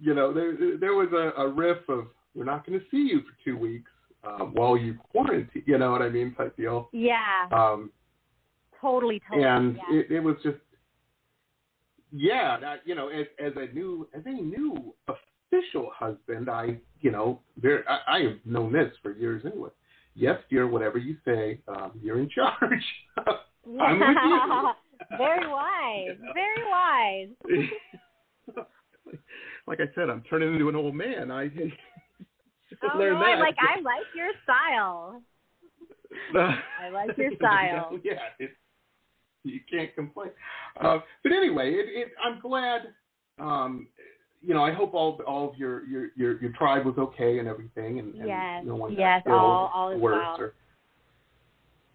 you 0.00 0.14
know, 0.14 0.32
there 0.32 0.56
there 0.78 0.94
was 0.94 1.08
a, 1.12 1.42
a 1.42 1.48
riff 1.48 1.86
of 1.90 2.06
we're 2.34 2.44
not 2.44 2.66
going 2.66 2.80
to 2.80 2.84
see 2.90 3.08
you 3.12 3.20
for 3.20 3.44
two 3.44 3.58
weeks 3.58 3.90
um, 4.26 4.54
while 4.54 4.76
you 4.76 4.96
quarantine. 5.10 5.62
You 5.66 5.78
know 5.78 5.90
what 5.90 6.02
I 6.02 6.08
mean, 6.08 6.34
type 6.34 6.56
deal. 6.56 6.88
Yeah. 6.92 7.48
Um, 7.52 7.90
totally. 8.80 9.20
Totally. 9.28 9.46
and 9.46 9.76
yeah. 9.76 9.98
it, 9.98 10.10
it 10.10 10.20
was 10.20 10.36
just, 10.42 10.58
yeah, 12.12 12.58
that, 12.60 12.80
you 12.84 12.94
know, 12.94 13.08
as 13.08 13.26
as 13.44 13.52
a 13.56 13.72
new 13.74 14.08
as 14.14 14.22
a 14.24 14.30
new 14.30 14.94
official 15.08 15.90
husband, 15.92 16.48
I 16.48 16.78
you 17.00 17.10
know, 17.10 17.40
there 17.60 17.84
I, 17.88 18.18
I 18.18 18.20
have 18.22 18.38
known 18.44 18.72
this 18.72 18.92
for 19.02 19.12
years 19.12 19.42
anyway. 19.44 19.70
Yes, 20.14 20.38
dear, 20.48 20.68
whatever 20.68 20.98
you 20.98 21.16
say, 21.24 21.60
um, 21.66 21.92
you're 22.00 22.20
in 22.20 22.28
charge. 22.30 22.84
I'm 23.80 23.98
with 23.98 24.08
you. 24.24 24.70
very 25.18 25.48
wise. 25.48 26.16
You 26.18 26.24
know? 26.24 26.32
Very 26.34 26.64
wise. 26.70 28.66
like 29.66 29.80
I 29.80 29.92
said, 29.94 30.10
I'm 30.10 30.22
turning 30.30 30.52
into 30.54 30.68
an 30.68 30.76
old 30.76 30.94
man. 30.94 31.30
I 31.30 31.50
Oh 32.82 32.98
learned 32.98 33.20
no, 33.20 33.26
I 33.26 33.34
like 33.36 33.56
I 33.58 33.80
like 33.80 34.06
your 34.14 34.30
style. 34.44 35.22
I 36.80 36.88
like 36.90 37.16
your 37.16 37.30
style. 37.36 37.98
yeah, 38.02 38.18
it, 38.38 38.50
you 39.44 39.60
can't 39.70 39.94
complain. 39.94 40.30
Uh, 40.80 40.98
but 41.22 41.32
anyway, 41.32 41.72
it, 41.72 41.86
it, 41.88 42.08
I'm 42.24 42.40
glad. 42.40 42.94
Um, 43.38 43.88
you 44.40 44.54
know, 44.54 44.62
I 44.62 44.72
hope 44.72 44.94
all 44.94 45.20
all 45.26 45.48
of 45.50 45.56
your 45.56 45.84
your 45.86 46.08
your, 46.16 46.40
your 46.40 46.52
tribe 46.52 46.84
was 46.84 46.96
okay 46.98 47.38
and 47.38 47.48
everything, 47.48 47.98
and, 47.98 48.14
and 48.14 48.26
Yes, 48.26 48.64
no 48.64 48.74
one 48.74 48.92
yes, 48.92 49.22
all- 49.26 49.70
all 49.74 49.90
is 49.90 50.00
well. 50.00 50.36
Or, 50.38 50.54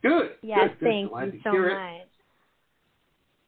good. 0.02 0.32
Yes, 0.42 0.70
good, 0.70 0.80
good. 0.80 0.86
thank 0.86 1.10
Glad 1.12 1.34
you 1.34 1.40
so 1.44 1.52
hear 1.52 1.70
it. 1.70 1.74
much. 1.76 2.08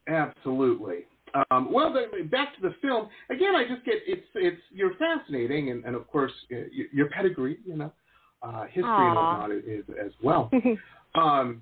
Absolutely. 0.08 1.06
Um, 1.50 1.72
well, 1.72 1.94
the, 1.94 2.24
back 2.26 2.56
to 2.56 2.62
the 2.62 2.76
film 2.82 3.10
again. 3.30 3.56
I 3.56 3.66
just 3.68 3.86
get 3.86 3.96
it's 4.06 4.26
it's 4.36 4.62
you're 4.72 4.96
fascinating, 4.96 5.72
and, 5.72 5.86
and 5.86 5.96
of 5.96 6.08
course 6.08 6.32
uh, 6.52 6.56
your 6.92 7.10
pedigree, 7.10 7.58
you 7.66 7.76
know, 7.76 7.92
uh, 8.44 8.64
history 8.66 8.84
and 8.84 9.18
Aw. 9.18 9.40
whatnot 9.40 9.52
is, 9.52 9.64
is 9.66 9.86
as 10.04 10.12
well. 10.24 10.50
um, 11.16 11.62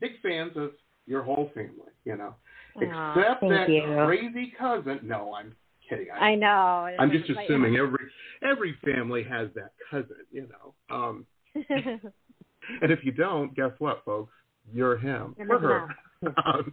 big 0.00 0.12
fans 0.22 0.52
of 0.56 0.72
your 1.06 1.22
whole 1.22 1.50
family, 1.54 1.92
you 2.04 2.16
know, 2.16 2.34
Aw, 2.76 3.12
except 3.14 3.40
that 3.42 3.68
you. 3.68 3.82
crazy 4.06 4.52
cousin. 4.58 5.00
No, 5.02 5.34
I'm 5.34 5.54
kidding. 5.88 6.06
I, 6.14 6.30
I 6.30 6.34
know. 6.34 6.88
I'm 6.98 7.10
just 7.10 7.28
Like- 7.30 7.48
assuming 7.48 7.76
every 7.76 8.04
every 8.42 8.74
family 8.84 9.22
has 9.24 9.48
that 9.54 9.72
cousin, 9.90 10.16
you 10.30 10.48
know. 10.48 10.94
Um, 10.94 11.26
and 11.54 12.90
if 12.90 13.00
you 13.04 13.12
don't, 13.12 13.54
guess 13.54 13.72
what, 13.78 14.02
folks? 14.04 14.32
You're 14.72 14.96
him 14.96 15.34
You're 15.38 15.56
or 15.56 15.58
her. 15.58 15.88
um, 16.46 16.72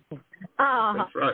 that's 0.97 1.15
right. 1.15 1.33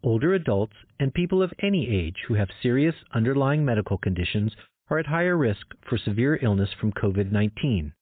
Older 0.02 0.34
adults 0.34 0.74
and 0.98 1.14
people 1.14 1.42
of 1.42 1.52
any 1.62 1.88
age 1.88 2.16
who 2.26 2.34
have 2.34 2.48
serious 2.60 2.96
underlying 3.14 3.64
medical 3.64 3.98
conditions 3.98 4.52
are 4.90 4.98
at 4.98 5.06
higher 5.06 5.36
risk 5.36 5.64
for 5.88 5.96
severe 5.96 6.40
illness 6.42 6.70
from 6.80 6.92
COVID 6.92 7.30
19. 7.30 7.92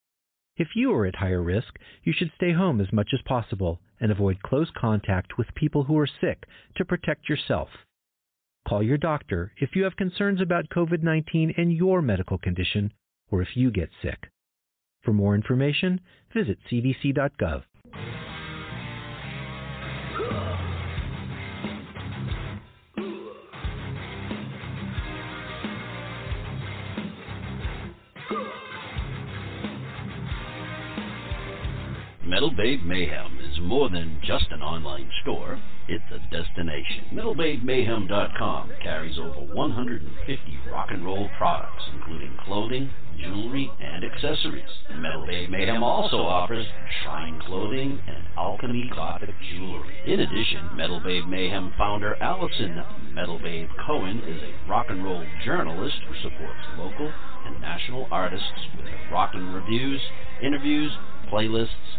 If 0.57 0.68
you 0.75 0.92
are 0.92 1.07
at 1.07 1.16
higher 1.16 1.42
risk, 1.42 1.75
you 2.03 2.12
should 2.16 2.33
stay 2.37 2.53
home 2.53 2.81
as 2.81 2.92
much 2.92 3.11
as 3.12 3.20
possible 3.23 3.81
and 4.01 4.11
avoid 4.11 4.42
close 4.42 4.70
contact 4.75 5.37
with 5.37 5.55
people 5.55 5.85
who 5.85 5.99
are 5.99 6.09
sick 6.20 6.44
to 6.77 6.85
protect 6.85 7.29
yourself. 7.29 7.68
Call 8.68 8.83
your 8.83 8.99
doctor 8.99 9.53
if 9.59 9.70
you 9.75 9.85
have 9.85 9.96
concerns 9.96 10.40
about 10.40 10.68
COVID 10.68 11.03
19 11.03 11.55
and 11.57 11.73
your 11.73 12.03
medical 12.03 12.38
condition, 12.38 12.92
or 13.31 13.42
if 13.42 13.49
you 13.57 13.70
get 13.70 13.90
sick. 14.03 14.29
For 15.03 15.12
more 15.12 15.35
information, 15.35 16.01
visit 16.35 16.59
cdc.gov. 16.70 17.62
Metal 32.31 32.51
Babe 32.57 32.85
Mayhem 32.85 33.40
is 33.40 33.59
more 33.61 33.90
than 33.90 34.20
just 34.25 34.46
an 34.51 34.62
online 34.62 35.11
store, 35.23 35.61
it's 35.90 36.05
a 36.12 36.18
destination. 36.31 37.05
MetalBabeMayhem.com 37.12 38.70
carries 38.81 39.18
over 39.18 39.53
150 39.53 40.59
rock 40.70 40.88
and 40.90 41.05
roll 41.05 41.29
products, 41.37 41.83
including 41.92 42.37
clothing, 42.44 42.90
jewelry, 43.18 43.68
and 43.81 44.05
accessories. 44.05 44.70
Metal 44.94 45.26
Mayhem 45.26 45.83
also 45.83 46.18
offers 46.18 46.64
shrine 47.03 47.40
clothing 47.44 47.98
and 48.07 48.24
alchemy 48.37 48.88
gothic 48.94 49.35
jewelry. 49.50 49.96
In 50.07 50.20
addition, 50.20 50.76
Metal 50.76 51.00
Mayhem 51.00 51.72
founder 51.76 52.14
Allison 52.22 52.85
Metal 53.12 53.40
Cohen 53.85 54.18
is 54.20 54.40
a 54.42 54.70
rock 54.70 54.87
and 54.90 55.05
roll 55.05 55.24
journalist 55.44 55.96
who 56.09 56.14
supports 56.22 56.61
local 56.79 57.12
and 57.46 57.61
national 57.61 58.07
artists 58.12 58.46
with 58.76 58.87
their 58.87 59.09
rockin' 59.12 59.53
reviews, 59.53 60.00
interviews, 60.40 60.92
playlists, 61.33 61.98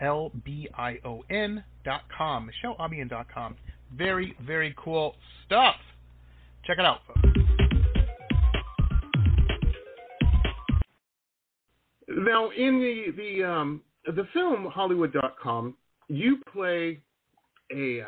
L 0.00 0.30
B 0.44 0.68
I 0.76 0.98
O 1.04 1.24
N 1.30 1.64
dot 1.84 2.02
com. 2.16 2.50
MicheleAlbion 2.64 3.08
dot 3.08 3.26
com. 3.32 3.56
Very, 3.96 4.36
very 4.46 4.74
cool 4.76 5.14
stuff. 5.44 5.76
Check 6.64 6.78
it 6.78 6.84
out, 6.84 7.00
folks. 7.06 7.20
Now, 12.08 12.50
in 12.50 12.80
the 12.80 13.12
the 13.16 13.44
um, 13.44 13.82
the 14.06 14.26
film 14.32 14.66
Hollywood.con, 14.66 15.74
you 16.08 16.38
play 16.52 17.00
a, 17.72 18.02
uh, 18.02 18.04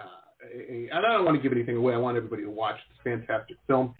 a, 0.55 0.89
I 0.93 1.01
don't 1.01 1.25
want 1.25 1.37
to 1.37 1.43
give 1.43 1.53
anything 1.53 1.77
away. 1.77 1.95
I 1.95 1.97
want 1.99 2.17
everybody 2.17 2.43
to 2.43 2.51
watch 2.51 2.77
this 2.89 2.99
fantastic 3.03 3.57
film. 3.67 3.95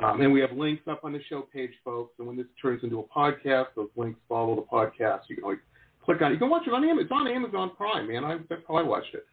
Um, 0.00 0.20
and 0.20 0.32
we 0.32 0.40
have 0.40 0.52
links 0.52 0.82
up 0.86 1.02
on 1.02 1.12
the 1.12 1.20
show 1.28 1.42
page, 1.52 1.72
folks. 1.84 2.14
And 2.18 2.28
when 2.28 2.36
this 2.36 2.46
turns 2.62 2.84
into 2.84 3.00
a 3.00 3.04
podcast, 3.04 3.66
those 3.74 3.88
links 3.96 4.20
follow 4.28 4.54
the 4.54 4.62
podcast. 4.62 5.22
You 5.28 5.34
can 5.34 5.44
always 5.44 5.58
click 6.08 6.22
on 6.22 6.30
it. 6.30 6.34
You 6.34 6.38
can 6.38 6.48
watch 6.48 6.66
it 6.66 6.72
on 6.72 6.84
Amazon. 6.84 7.02
It's 7.02 7.12
on 7.12 7.28
Amazon 7.28 7.70
Prime, 7.76 8.08
man. 8.08 8.24
I, 8.24 8.38
that's 8.48 8.62
how 8.66 8.76
I 8.76 8.82
watched 8.82 9.14
it. 9.14 9.26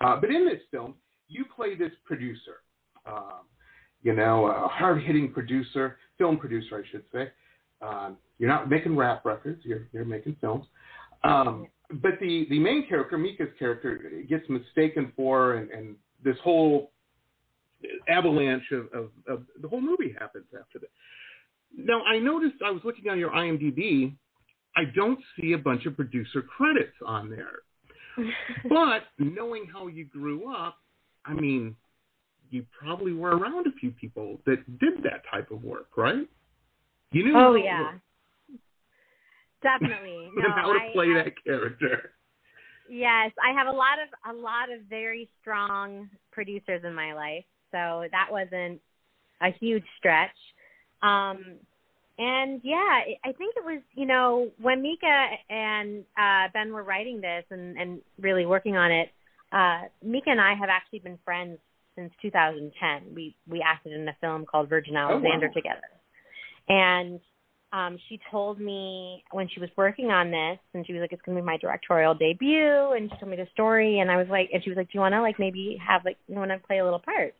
Uh, 0.00 0.16
but 0.20 0.30
in 0.30 0.44
this 0.44 0.60
film, 0.72 0.94
you 1.28 1.44
play 1.54 1.76
this 1.76 1.92
producer. 2.04 2.62
Um, 3.06 3.46
you 4.02 4.14
know, 4.14 4.46
a 4.46 4.66
hard-hitting 4.68 5.32
producer, 5.32 5.96
film 6.18 6.36
producer, 6.38 6.82
I 6.84 6.90
should 6.90 7.04
say. 7.12 7.30
Um, 7.80 8.16
you're 8.38 8.50
not 8.50 8.68
making 8.68 8.96
rap 8.96 9.24
records. 9.24 9.60
You're 9.64 9.86
you're 9.92 10.04
making 10.04 10.36
films. 10.40 10.66
Um, 11.22 11.68
but 11.90 12.12
the 12.20 12.46
the 12.50 12.58
main 12.58 12.88
character, 12.88 13.16
Mika's 13.16 13.48
character, 13.58 14.10
gets 14.28 14.48
mistaken 14.48 15.12
for, 15.14 15.54
and, 15.54 15.70
and 15.70 15.96
this 16.24 16.36
whole 16.42 16.90
avalanche 18.08 18.72
of, 18.72 18.86
of, 18.92 19.10
of 19.28 19.42
the 19.62 19.68
whole 19.68 19.80
movie 19.80 20.14
happens 20.18 20.46
after 20.60 20.80
that. 20.80 20.90
Now, 21.76 22.02
I 22.02 22.18
noticed 22.18 22.56
I 22.64 22.72
was 22.72 22.82
looking 22.84 23.08
on 23.08 23.18
your 23.18 23.30
IMDb. 23.30 24.14
I 24.78 24.84
don't 24.84 25.18
see 25.38 25.52
a 25.54 25.58
bunch 25.58 25.86
of 25.86 25.96
producer 25.96 26.40
credits 26.40 26.94
on 27.04 27.28
there. 27.30 27.62
but 28.68 29.02
knowing 29.18 29.66
how 29.72 29.88
you 29.88 30.04
grew 30.04 30.54
up, 30.54 30.76
I 31.26 31.34
mean, 31.34 31.74
you 32.50 32.64
probably 32.78 33.12
were 33.12 33.36
around 33.36 33.66
a 33.66 33.72
few 33.72 33.90
people 33.90 34.40
that 34.46 34.58
did 34.78 35.02
that 35.02 35.22
type 35.30 35.50
of 35.50 35.64
work, 35.64 35.88
right? 35.96 36.28
You 37.10 37.24
knew. 37.24 37.36
Oh 37.36 37.56
yeah, 37.56 37.94
definitely. 39.62 40.30
No, 40.36 40.48
how 40.54 40.72
to 40.72 40.92
play 40.92 41.06
I, 41.10 41.24
that 41.24 41.32
character. 41.44 42.12
Yes, 42.88 43.32
I 43.42 43.52
have 43.52 43.66
a 43.66 43.76
lot 43.76 43.98
of 44.00 44.36
a 44.36 44.38
lot 44.38 44.70
of 44.72 44.82
very 44.88 45.28
strong 45.40 46.08
producers 46.30 46.82
in 46.84 46.94
my 46.94 47.14
life, 47.14 47.44
so 47.72 48.04
that 48.12 48.28
wasn't 48.30 48.80
a 49.40 49.50
huge 49.60 49.84
stretch. 49.98 50.36
Um, 51.02 51.56
and 52.18 52.60
yeah, 52.64 53.00
I 53.24 53.32
think 53.32 53.54
it 53.56 53.64
was 53.64 53.80
you 53.94 54.06
know 54.06 54.50
when 54.60 54.82
Mika 54.82 55.26
and 55.48 56.04
uh, 56.16 56.48
Ben 56.52 56.72
were 56.72 56.82
writing 56.82 57.20
this 57.20 57.44
and 57.50 57.76
and 57.78 58.00
really 58.20 58.46
working 58.46 58.76
on 58.76 58.90
it. 58.90 59.08
Uh, 59.50 59.88
Mika 60.02 60.30
and 60.30 60.40
I 60.40 60.54
have 60.54 60.68
actually 60.68 60.98
been 60.98 61.18
friends 61.24 61.58
since 61.96 62.12
2010. 62.20 63.14
We 63.14 63.36
we 63.48 63.64
acted 63.66 63.92
in 63.92 64.06
a 64.08 64.16
film 64.20 64.46
called 64.46 64.68
Virgin 64.68 64.96
Alexander 64.96 65.46
oh, 65.46 65.48
wow. 65.48 65.54
together, 65.54 65.90
and 66.68 67.20
um, 67.72 67.98
she 68.08 68.18
told 68.30 68.58
me 68.58 69.22
when 69.30 69.48
she 69.52 69.60
was 69.60 69.68
working 69.76 70.06
on 70.06 70.30
this, 70.30 70.58
and 70.74 70.86
she 70.86 70.92
was 70.92 71.00
like, 71.00 71.12
"It's 71.12 71.22
going 71.22 71.36
to 71.36 71.42
be 71.42 71.46
my 71.46 71.58
directorial 71.58 72.14
debut," 72.14 72.92
and 72.96 73.10
she 73.10 73.18
told 73.18 73.30
me 73.30 73.36
the 73.36 73.46
story, 73.52 74.00
and 74.00 74.10
I 74.10 74.16
was 74.16 74.26
like, 74.28 74.48
and 74.52 74.64
she 74.64 74.70
was 74.70 74.76
like, 74.76 74.86
"Do 74.86 74.92
you 74.94 75.00
want 75.00 75.12
to 75.12 75.20
like 75.20 75.38
maybe 75.38 75.78
have 75.86 76.04
like 76.04 76.16
you 76.26 76.34
want 76.34 76.50
to 76.50 76.58
play 76.58 76.78
a 76.78 76.84
little 76.84 76.98
part?" 76.98 77.34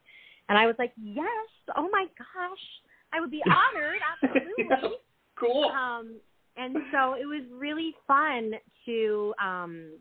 And 0.48 0.58
I 0.58 0.66
was 0.66 0.76
like, 0.78 0.92
"Yes! 0.96 1.48
Oh 1.76 1.88
my 1.90 2.06
gosh, 2.18 2.64
I 3.12 3.20
would 3.20 3.30
be 3.30 3.42
honored, 3.46 3.98
absolutely." 4.22 4.96
cool. 5.36 5.70
Um, 5.70 6.16
and 6.56 6.76
so 6.92 7.14
it 7.14 7.26
was 7.26 7.44
really 7.52 7.94
fun 8.06 8.52
to 8.86 9.34
um 9.42 9.92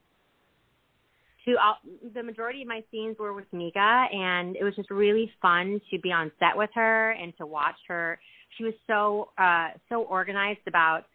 to 1.48 1.54
uh, 1.54 1.76
the 2.14 2.22
majority 2.22 2.62
of 2.62 2.68
my 2.68 2.84
scenes 2.92 3.18
were 3.18 3.34
with 3.34 3.46
Mika, 3.54 4.06
and 4.12 4.58
it 4.58 4.64
was 4.64 4.76
just 4.76 4.92
really 4.92 5.32
fun 5.42 5.80
to 5.92 6.00
be 6.00 6.12
on 6.12 6.32
set 6.40 6.58
with 6.58 6.70
her 6.76 7.12
and 7.12 7.34
to 7.38 7.46
watch 7.46 7.78
her. 7.88 8.20
She 8.58 8.66
was 8.66 8.74
so 8.86 9.30
uh, 9.38 9.70
so 9.88 10.04
organized 10.04 10.68
about 10.68 11.06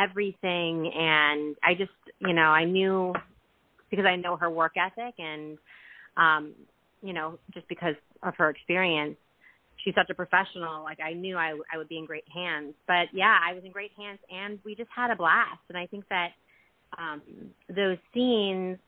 everything, 0.00 0.90
and 0.94 1.56
I 1.64 1.74
just 1.76 1.90
you 2.20 2.32
know 2.32 2.42
I 2.42 2.64
knew 2.64 3.12
because 3.90 4.04
I 4.06 4.16
know 4.16 4.36
her 4.36 4.50
work 4.50 4.72
ethic 4.76 5.14
and 5.18 5.58
um, 6.16 6.52
you 7.02 7.12
know 7.12 7.38
just 7.52 7.66
because 7.68 7.96
of 8.22 8.34
her 8.36 8.50
experience. 8.50 9.16
She's 9.84 9.94
such 9.94 10.10
a 10.10 10.14
professional. 10.14 10.82
Like 10.82 10.98
I 11.00 11.12
knew 11.12 11.36
I, 11.36 11.58
I 11.72 11.78
would 11.78 11.88
be 11.88 11.98
in 11.98 12.06
great 12.06 12.28
hands. 12.32 12.74
But 12.86 13.08
yeah, 13.12 13.38
I 13.44 13.52
was 13.52 13.64
in 13.64 13.72
great 13.72 13.92
hands, 13.96 14.20
and 14.30 14.58
we 14.64 14.74
just 14.74 14.90
had 14.94 15.10
a 15.10 15.16
blast. 15.16 15.60
And 15.68 15.76
I 15.76 15.86
think 15.86 16.04
that 16.08 16.30
um, 16.98 17.22
those 17.68 17.98
scenes 18.14 18.78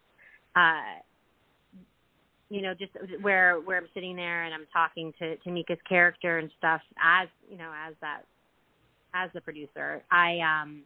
uh, 0.56 1.00
you 2.50 2.62
know, 2.62 2.74
just 2.74 2.92
where 3.20 3.58
where 3.60 3.78
I'm 3.78 3.88
sitting 3.94 4.16
there 4.16 4.44
and 4.44 4.54
I'm 4.54 4.66
talking 4.72 5.12
to 5.18 5.36
to 5.36 5.50
Mika's 5.50 5.78
character 5.88 6.38
and 6.38 6.50
stuff 6.58 6.80
as 7.02 7.28
you 7.50 7.56
know 7.56 7.72
as 7.86 7.94
that 8.00 8.22
as 9.14 9.30
the 9.34 9.40
producer. 9.40 10.02
I 10.10 10.38
um, 10.38 10.82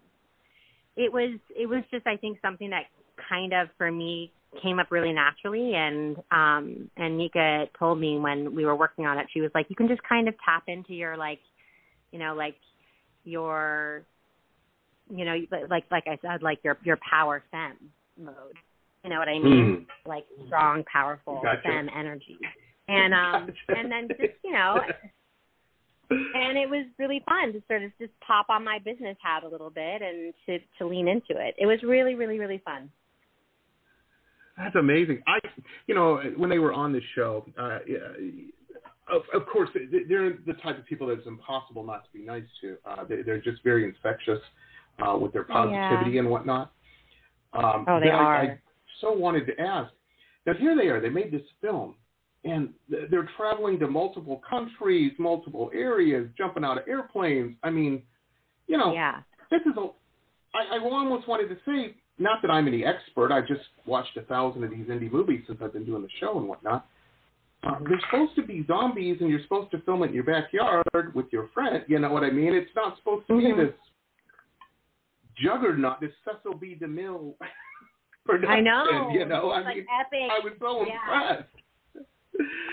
it 0.97 1.13
was 1.13 1.39
it 1.55 1.69
was 1.69 1.83
just 1.91 2.07
I 2.07 2.17
think 2.17 2.39
something 2.41 2.71
that 2.71 2.85
kind 3.29 3.53
of 3.53 3.69
for 3.77 3.91
me 3.91 4.33
came 4.63 4.79
up 4.79 4.91
really 4.91 5.13
naturally 5.13 5.75
and 5.75 6.17
um 6.31 6.91
and 6.97 7.19
Mika 7.19 7.67
told 7.79 8.01
me 8.01 8.19
when 8.19 8.55
we 8.55 8.65
were 8.65 8.77
working 8.77 9.07
on 9.07 9.19
it 9.19 9.27
she 9.33 9.41
was 9.41 9.51
like 9.55 9.67
you 9.69 9.77
can 9.77 9.89
just 9.89 10.01
kind 10.09 10.27
of 10.27 10.35
tap 10.45 10.65
into 10.69 10.95
your 10.95 11.17
like 11.17 11.41
you 12.13 12.19
know 12.19 12.35
like 12.35 12.57
your 13.25 14.03
you 15.11 15.25
know 15.25 15.37
like 15.69 15.85
like 15.91 16.05
I 16.07 16.19
said 16.23 16.43
like 16.43 16.61
your 16.65 16.79
your 16.83 16.99
power 17.11 17.43
fem 17.51 17.77
mode 18.19 18.57
you 19.05 19.11
know 19.11 19.21
what 19.21 19.29
I 19.29 19.39
mean? 19.39 19.87
Mm. 20.05 20.09
Like 20.09 20.25
strong, 20.47 20.83
powerful 20.93 21.41
Gotcha. 21.43 21.63
femme 21.63 21.89
energy. 21.97 22.37
And 22.89 23.15
um 23.15 23.47
Gotcha. 23.69 23.81
and 23.81 23.93
then 23.93 24.09
just, 24.09 24.35
you 24.45 24.53
know 24.53 24.81
and 26.11 26.57
it 26.57 26.69
was 26.69 26.87
really 26.99 27.23
fun 27.29 27.53
to 27.53 27.63
sort 27.69 27.83
of 27.83 27.91
just 27.99 28.13
pop 28.27 28.47
on 28.49 28.65
my 28.65 28.79
business 28.79 29.17
hat 29.23 29.45
a 29.45 29.49
little 29.49 29.71
bit 29.71 30.03
and 30.03 30.33
to 30.47 30.59
to 30.79 30.87
lean 30.87 31.07
into 31.07 31.31
it. 31.31 31.55
It 31.59 31.67
was 31.67 31.79
really, 31.83 32.15
really, 32.15 32.39
really 32.39 32.63
fun. 32.65 32.91
That's 34.59 34.75
amazing. 34.75 35.23
I, 35.27 35.39
you 35.87 35.95
know, 35.95 36.21
when 36.37 36.51
they 36.51 36.59
were 36.59 36.73
on 36.73 36.93
the 36.93 37.01
show, 37.15 37.47
uh, 37.59 37.79
of, 39.11 39.23
of 39.33 39.47
course, 39.47 39.71
they're 40.09 40.37
the 40.47 40.53
type 40.63 40.79
of 40.79 40.85
people 40.87 41.07
that 41.07 41.19
it's 41.19 41.27
impossible 41.27 41.85
not 41.85 42.05
to 42.05 42.11
be 42.19 42.25
nice 42.25 42.43
to. 42.61 42.77
Uh, 42.85 43.05
they, 43.05 43.23
they're 43.23 43.41
just 43.41 43.63
very 43.63 43.85
infectious 43.85 44.41
uh, 45.07 45.17
with 45.17 45.33
their 45.33 45.45
positivity 45.45 46.11
Yeah. 46.13 46.21
and 46.21 46.31
whatnot. 46.31 46.73
Um, 47.55 47.87
Oh, 47.89 48.01
they 48.01 48.07
but 48.07 48.15
I, 48.15 48.19
are. 48.19 48.37
I 48.43 48.59
so 49.01 49.13
wanted 49.13 49.47
to 49.47 49.59
ask. 49.61 49.93
Now 50.45 50.55
here 50.55 50.77
they 50.77 50.89
are. 50.89 51.01
They 51.01 51.09
made 51.09 51.31
this 51.33 51.43
film, 51.61 51.95
and 52.45 52.71
they're 52.89 53.29
traveling 53.37 53.79
to 53.79 53.87
multiple 53.87 54.43
countries, 54.49 55.13
multiple 55.19 55.71
areas, 55.75 56.29
jumping 56.37 56.65
out 56.65 56.79
of 56.79 56.89
airplanes. 56.89 57.55
I 57.63 57.71
mean, 57.71 58.03
you 58.67 58.77
know, 58.77 58.93
Yeah. 58.93 59.21
this 59.51 59.61
is 59.63 59.77
a. 59.77 59.89
I, 60.55 60.77
I 60.77 60.79
almost 60.81 61.29
wanted 61.29 61.49
to 61.49 61.57
say, 61.65 61.95
not 62.19 62.43
that 62.43 62.51
I'm 62.51 62.67
any 62.69 62.85
expert. 62.85 63.33
I've 63.33 63.47
just 63.47 63.63
watched 63.87 64.17
a 64.17 64.23
thousand 64.23 64.65
of 64.65 64.71
these 64.71 64.87
indie 64.87 65.11
movies 65.11 65.43
since 65.47 65.59
I've 65.63 65.73
been 65.73 65.85
doing 65.85 66.03
the 66.03 66.09
show 66.21 66.39
and 66.39 66.49
whatnot. 66.49 66.87
Uh, 67.65 67.77
they're 67.89 68.01
supposed 68.11 68.35
to 68.37 68.43
be 68.43 68.65
zombies, 68.67 69.19
and 69.21 69.29
you're 69.29 69.43
supposed 69.43 69.71
to 69.73 69.81
film 69.83 70.03
it 70.03 70.09
in 70.09 70.15
your 70.15 70.25
backyard 70.25 71.15
with 71.15 71.27
your 71.33 71.49
friend. 71.55 71.85
You 71.89 71.99
know 71.99 72.13
what 72.13 72.23
I 72.23 72.31
mean? 72.31 72.55
It's 72.55 72.71
not 72.77 72.97
supposed 72.99 73.27
to 73.27 73.33
Mhm. 73.35 73.57
be 73.57 73.65
this 73.65 73.75
juggernaut, 75.37 76.01
this 76.01 76.13
Cecil 76.25 76.55
B. 76.59 76.77
DeMille 76.81 77.35
production. 78.27 78.51
I 78.51 78.61
know. 78.61 79.11
You 79.13 79.25
know, 79.25 79.51
I 79.51 79.59
It's 79.59 79.65
like 79.67 79.77
mean, 79.77 79.87
epic. 80.01 80.31
I 80.31 80.39
was 80.45 80.53
so 80.61 80.87
Yeah. 80.87 80.95
impressed. 80.95 81.49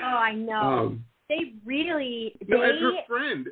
Oh, 0.04 0.18
I 0.18 0.34
know. 0.34 0.62
Um, 0.62 1.06
they 1.30 1.54
really 1.66 2.36
you 2.48 2.56
know, 2.56 2.62
as 2.62 2.80
her 2.80 2.92
friend, 3.08 3.48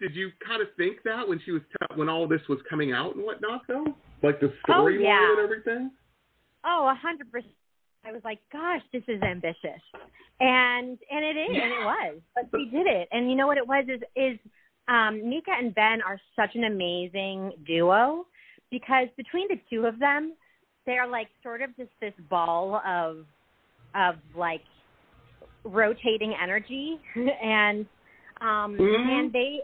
did 0.00 0.14
you 0.14 0.30
kind 0.46 0.60
of 0.62 0.68
think 0.76 0.98
that 1.04 1.26
when 1.28 1.40
she 1.44 1.50
was 1.52 1.62
t- 1.70 1.94
when 1.96 2.08
all 2.08 2.26
this 2.28 2.40
was 2.48 2.58
coming 2.68 2.92
out 2.92 3.14
and 3.14 3.24
whatnot, 3.24 3.62
though, 3.68 3.84
like 4.22 4.40
the 4.40 4.52
Oh, 4.68 4.72
storyline 4.72 5.02
yeah. 5.02 5.30
and 5.32 5.40
everything? 5.40 5.90
Oh, 6.64 6.88
a 6.90 6.94
hundred 6.94 7.30
percent. 7.30 7.52
I 8.06 8.12
was 8.12 8.20
like, 8.24 8.38
gosh, 8.52 8.82
this 8.92 9.02
is 9.08 9.22
ambitious, 9.22 9.80
and 10.40 10.98
and 11.10 11.24
it 11.24 11.36
is, 11.38 11.56
and 11.62 11.72
it 11.72 11.84
was, 11.84 12.20
but 12.34 12.44
we 12.52 12.68
did 12.70 12.86
it. 12.86 13.08
And 13.12 13.30
you 13.30 13.36
know 13.36 13.46
what 13.46 13.56
it 13.56 13.66
was 13.66 13.84
is 13.88 14.00
is 14.14 14.38
um, 14.88 15.26
Mika 15.28 15.52
and 15.56 15.74
Ben 15.74 16.02
are 16.02 16.20
such 16.36 16.54
an 16.54 16.64
amazing 16.64 17.52
duo 17.66 18.26
because 18.70 19.08
between 19.16 19.48
the 19.48 19.58
two 19.70 19.86
of 19.86 19.98
them, 19.98 20.34
they're 20.84 21.06
like 21.06 21.28
sort 21.42 21.62
of 21.62 21.74
just 21.76 21.90
this 22.00 22.12
ball 22.28 22.82
of 22.86 23.24
of 23.94 24.16
like 24.36 24.60
rotating 25.64 26.34
energy, 26.42 26.98
and 27.16 27.86
um, 28.40 28.76
Mhm. 28.76 29.08
and 29.18 29.32
they 29.32 29.60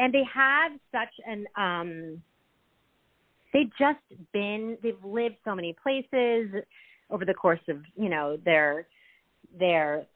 and 0.00 0.12
they 0.12 0.24
have 0.34 0.72
such 0.90 1.14
an 1.26 1.46
um 1.56 2.22
they've 3.52 3.70
just 3.78 4.00
been 4.32 4.76
they've 4.82 5.04
lived 5.04 5.36
so 5.44 5.54
many 5.54 5.76
places 5.80 6.48
over 7.10 7.24
the 7.24 7.34
course 7.34 7.60
of 7.68 7.76
you 7.96 8.08
know 8.08 8.36
their 8.44 8.86
their 9.58 10.06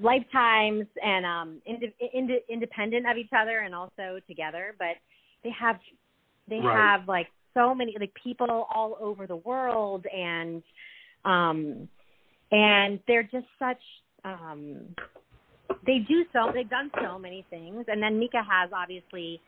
lifetimes 0.00 0.86
and 1.02 1.26
um 1.26 1.60
ind- 1.66 1.92
ind- 2.12 2.30
independent 2.48 3.08
of 3.10 3.16
each 3.16 3.30
other 3.36 3.60
and 3.60 3.74
also 3.74 4.20
together 4.28 4.74
but 4.78 4.96
they 5.42 5.50
have 5.50 5.78
they 6.48 6.58
Right. 6.58 6.76
have 6.76 7.08
like 7.08 7.28
so 7.54 7.74
many 7.74 7.94
like 7.98 8.12
people 8.22 8.48
all 8.50 8.96
over 9.00 9.26
the 9.26 9.36
world 9.36 10.06
and 10.06 10.62
um 11.24 11.88
and 12.50 13.00
they're 13.06 13.22
just 13.22 13.46
such 13.58 13.80
um 14.24 14.94
they 15.86 15.98
do 15.98 16.24
so 16.32 16.50
they've 16.52 16.68
done 16.68 16.90
so 17.02 17.18
many 17.18 17.44
things. 17.50 17.84
And 17.88 18.02
then 18.02 18.18
Mika 18.18 18.38
has 18.38 18.70
obviously 18.72 19.40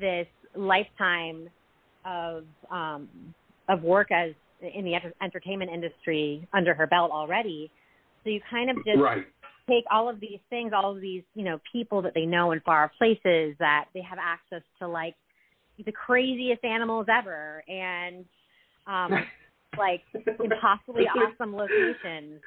this 0.00 0.26
lifetime 0.56 1.48
of 2.04 2.44
um 2.70 3.08
of 3.68 3.82
work 3.82 4.10
as 4.12 4.32
in 4.60 4.84
the 4.84 4.94
enter- 4.94 5.14
entertainment 5.22 5.70
industry 5.70 6.46
under 6.52 6.74
her 6.74 6.86
belt 6.86 7.10
already. 7.10 7.70
So 8.22 8.30
you 8.30 8.40
kind 8.50 8.70
of 8.70 8.76
just 8.84 8.98
Right. 8.98 9.26
take 9.68 9.84
all 9.90 10.08
of 10.08 10.20
these 10.20 10.40
things 10.50 10.72
all 10.74 10.94
of 10.94 11.00
these 11.00 11.22
you 11.34 11.44
know 11.44 11.60
people 11.70 12.02
that 12.02 12.12
they 12.14 12.26
know 12.26 12.52
in 12.52 12.60
far 12.60 12.90
places 12.98 13.56
that 13.58 13.86
they 13.94 14.02
have 14.02 14.18
access 14.20 14.62
to 14.78 14.88
like 14.88 15.14
the 15.84 15.92
craziest 15.92 16.64
animals 16.64 17.06
ever 17.08 17.64
and 17.68 18.24
um 18.86 19.24
like 19.78 20.02
impossibly 20.42 21.04
awesome 21.16 21.54
locations. 21.54 22.40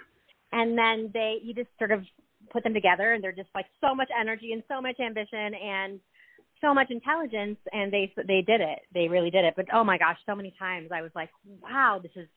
And 0.52 0.78
then 0.78 1.10
they 1.14 1.38
you 1.44 1.54
just 1.54 1.70
sort 1.78 1.92
of 1.92 2.04
put 2.50 2.64
them 2.64 2.74
together 2.74 3.14
and 3.14 3.24
they're 3.24 3.32
just 3.32 3.50
like 3.56 3.66
so 3.82 3.94
much 3.96 4.10
energy 4.20 4.54
and 4.54 4.64
so 4.68 4.82
much 4.82 5.00
ambition 5.00 5.54
and 5.54 6.00
so 6.62 6.74
much 6.74 6.88
intelligence 6.90 7.58
and 7.72 7.94
they 7.94 8.12
they 8.28 8.42
did 8.42 8.62
it 8.62 8.80
they 8.94 9.08
really 9.08 9.30
did 9.30 9.46
it 9.46 9.54
but 9.56 9.66
oh 9.74 9.84
my 9.84 9.98
gosh 9.98 10.18
so 10.26 10.34
many 10.34 10.54
times 10.58 10.90
i 10.94 11.02
was 11.02 11.12
like 11.14 11.30
wow 11.62 12.00
this 12.02 12.12
is 12.16 12.28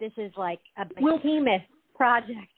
this 0.00 0.12
is 0.18 0.32
like 0.36 0.60
a 0.78 0.84
behemoth 0.84 1.62
project 1.94 2.50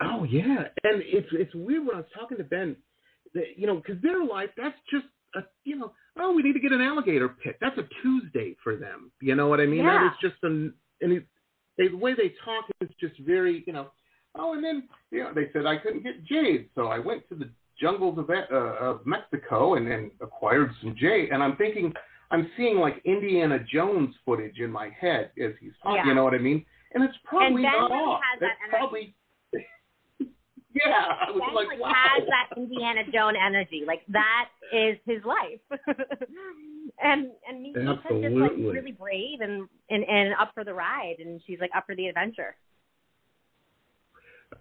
Oh 0.00 0.24
yeah, 0.24 0.64
and 0.84 1.02
it's 1.04 1.26
it's 1.32 1.54
weird 1.54 1.84
when 1.86 1.96
I 1.96 1.98
was 1.98 2.08
talking 2.16 2.36
to 2.36 2.44
Ben, 2.44 2.76
that, 3.34 3.44
you 3.56 3.66
know, 3.66 3.76
because 3.76 4.00
their 4.00 4.24
life 4.24 4.50
that's 4.56 4.76
just 4.90 5.06
a 5.34 5.40
you 5.64 5.76
know, 5.76 5.92
oh 6.18 6.32
we 6.32 6.42
need 6.42 6.52
to 6.52 6.60
get 6.60 6.70
an 6.70 6.80
alligator 6.80 7.28
pit. 7.28 7.56
That's 7.60 7.76
a 7.78 7.88
Tuesday 8.02 8.54
for 8.62 8.76
them. 8.76 9.10
You 9.20 9.34
know 9.34 9.48
what 9.48 9.60
I 9.60 9.66
mean? 9.66 9.84
Yeah. 9.84 9.98
That 9.98 10.06
is 10.06 10.30
just 10.30 10.42
an 10.44 10.74
and 11.00 11.12
it, 11.14 11.26
they, 11.76 11.88
the 11.88 11.96
way 11.96 12.14
they 12.14 12.32
talk 12.44 12.66
is 12.80 12.90
just 13.00 13.18
very 13.20 13.64
you 13.66 13.72
know. 13.72 13.88
Oh, 14.38 14.54
and 14.54 14.62
then 14.62 14.88
you 15.10 15.24
know 15.24 15.32
they 15.34 15.50
said 15.52 15.66
I 15.66 15.76
couldn't 15.78 16.04
get 16.04 16.24
jade, 16.24 16.68
so 16.74 16.86
I 16.86 16.98
went 16.98 17.28
to 17.28 17.34
the 17.34 17.50
jungles 17.80 18.18
of 18.18 18.30
uh, 18.30 18.54
of 18.54 19.04
Mexico 19.04 19.74
and 19.74 19.86
then 19.90 20.10
acquired 20.20 20.70
some 20.80 20.94
jade. 20.98 21.30
And 21.30 21.42
I'm 21.42 21.56
thinking 21.56 21.92
I'm 22.30 22.50
seeing 22.56 22.78
like 22.78 23.00
Indiana 23.04 23.58
Jones 23.72 24.14
footage 24.24 24.58
in 24.58 24.70
my 24.70 24.90
head 25.00 25.30
as 25.42 25.52
he's 25.60 25.72
talking. 25.82 26.02
Yeah. 26.04 26.08
You 26.08 26.14
know 26.14 26.24
what 26.24 26.34
I 26.34 26.38
mean? 26.38 26.64
And 26.94 27.04
it's 27.04 27.16
probably 27.24 27.62
Ben 27.62 27.72
not 27.72 27.90
really 27.90 28.02
off. 28.02 28.20
has 28.32 28.40
that 28.40 28.48
That's 28.70 28.82
energy. 28.82 29.14
probably 29.52 30.28
yeah. 30.74 31.04
I 31.26 31.30
was 31.30 31.42
Ben, 31.46 31.54
like, 31.54 31.68
like, 31.68 31.80
wow. 31.80 31.92
has 31.94 32.28
that 32.28 32.56
Indiana 32.56 33.02
Jones 33.12 33.38
energy. 33.44 33.82
Like 33.86 34.02
that 34.08 34.48
is 34.72 34.98
his 35.06 35.22
life. 35.24 35.60
and 37.02 37.30
and 37.48 37.62
Mika's 37.62 37.98
just 38.22 38.34
like 38.36 38.52
really 38.56 38.92
brave 38.92 39.40
and, 39.40 39.68
and 39.90 40.04
and 40.04 40.34
up 40.40 40.52
for 40.54 40.64
the 40.64 40.74
ride 40.74 41.16
and 41.18 41.40
she's 41.46 41.60
like 41.60 41.70
up 41.76 41.86
for 41.86 41.96
the 41.96 42.06
adventure. 42.06 42.56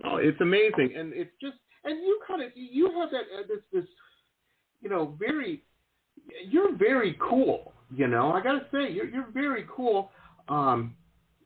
Oh, 0.03 0.17
it's 0.17 0.39
amazing, 0.41 0.93
and 0.95 1.13
it's 1.13 1.31
just, 1.41 1.55
and 1.83 1.97
you 1.99 2.19
kind 2.27 2.41
of, 2.41 2.51
you 2.55 2.91
have 2.99 3.09
that 3.11 3.21
uh, 3.35 3.43
this 3.47 3.59
this, 3.73 3.85
you 4.81 4.89
know, 4.89 5.15
very, 5.17 5.63
you're 6.49 6.75
very 6.75 7.17
cool. 7.19 7.73
You 7.95 8.07
know, 8.07 8.31
I 8.31 8.41
gotta 8.43 8.65
say, 8.71 8.91
you're 8.91 9.07
you're 9.07 9.31
very 9.33 9.65
cool. 9.75 10.11
Um, 10.49 10.95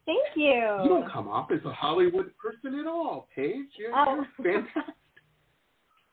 Thank 0.05 0.19
you. 0.35 0.79
you 0.83 0.89
don't 0.89 1.09
come 1.11 1.27
off 1.27 1.51
as 1.51 1.59
a 1.65 1.71
Hollywood 1.71 2.31
person 2.37 2.79
at 2.79 2.87
all, 2.87 3.27
Paige. 3.35 3.67
You're, 3.77 3.91
Oh. 3.95 4.15
you're 4.15 4.53
fantastic. 4.53 4.95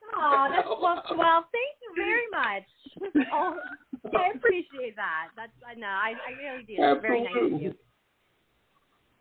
Oh, 0.17 0.49
that's 0.51 0.67
well, 0.67 1.03
well. 1.19 1.45
Thank 1.53 1.77
you 1.83 1.93
very 1.95 2.27
much. 2.33 3.27
oh, 3.33 3.57
I 4.19 4.31
appreciate 4.35 4.97
that. 4.97 5.29
That's 5.37 5.53
I 5.69 5.75
know 5.79 5.87
I, 5.87 6.15
I 6.27 6.33
really 6.43 6.65
do. 6.65 6.75
It's 6.79 7.03
very 7.03 7.23
nice 7.25 7.53
of 7.53 7.61
you. 7.61 7.75